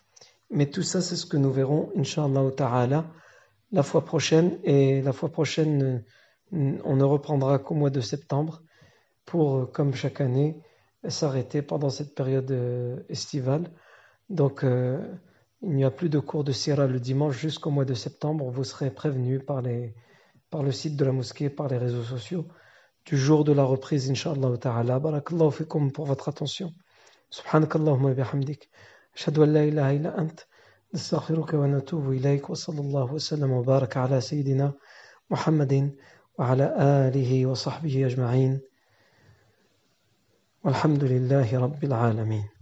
Mais 0.50 0.68
tout 0.68 0.84
ça, 0.84 1.02
c'est 1.02 1.18
ce 1.18 1.26
que 1.26 1.36
nous 1.36 1.52
verrons, 1.52 1.90
Inch'Allah 1.98 2.50
ta'ala, 2.56 3.06
la 3.72 3.84
fois 3.84 4.06
prochaine. 4.06 4.60
Et 4.64 5.02
la 5.02 5.12
fois 5.12 5.30
prochaine, 5.30 6.06
on 6.54 6.96
ne 6.96 7.04
reprendra 7.04 7.60
qu'au 7.60 7.74
mois 7.74 7.90
de 7.90 8.00
septembre 8.00 8.62
pour, 9.26 9.72
comme 9.74 9.94
chaque 9.94 10.22
année, 10.22 10.62
s'arrêter 11.10 11.62
pendant 11.62 11.90
cette 11.90 12.16
période 12.16 12.50
euh, 12.52 12.98
estivale. 13.10 13.70
Donc, 14.30 14.64
euh, 14.64 15.00
il 15.62 15.72
n'y 15.72 15.84
a 15.84 15.92
plus 15.92 16.10
de 16.10 16.20
cours 16.20 16.44
de 16.44 16.52
Sierra 16.52 16.88
le 16.88 17.00
dimanche 17.00 17.38
jusqu'au 17.38 17.72
mois 17.72 17.86
de 17.86 17.94
septembre. 17.94 18.50
Vous 18.52 18.64
serez 18.64 18.92
prévenus 18.92 19.42
par, 19.46 19.62
les, 19.62 19.96
par 20.50 20.64
le 20.64 20.72
site 20.72 20.96
de 20.96 21.04
la 21.04 21.12
mosquée, 21.12 21.50
par 21.50 21.68
les 21.68 21.78
réseaux 21.78 22.04
sociaux 22.04 22.46
du 23.08 23.18
jour 23.18 23.44
de 23.46 23.54
la 23.54 23.64
reprise, 23.64 24.10
Inch'Allah 24.12 24.58
ta'ala. 24.58 25.00
Barakallahu 25.00 25.52
fikum 25.52 25.92
pour 25.92 26.06
votre 26.06 26.28
attention. 26.30 26.74
سبحانك 27.30 27.76
اللهم 27.76 28.06
وبحمدك 28.06 28.68
أشهد 29.16 29.40
أن 29.40 29.54
لا 29.54 29.64
إله 29.64 29.92
إلا 29.92 30.20
أنت 30.20 30.40
نستغفرك 30.94 31.54
ونتوب 31.54 32.12
إليك 32.12 32.50
وصلى 32.50 32.80
الله 32.80 33.14
وسلم 33.14 33.52
وبارك 33.52 33.98
على 33.98 34.22
سيدنا 34.22 34.74
محمد 35.30 35.96
وعلى 36.40 36.76
آله 36.80 37.46
وصحبه 37.46 38.06
أجمعين 38.06 38.60
والحمد 40.64 41.04
لله 41.04 41.60
رب 41.60 41.84
العالمين 41.84 42.57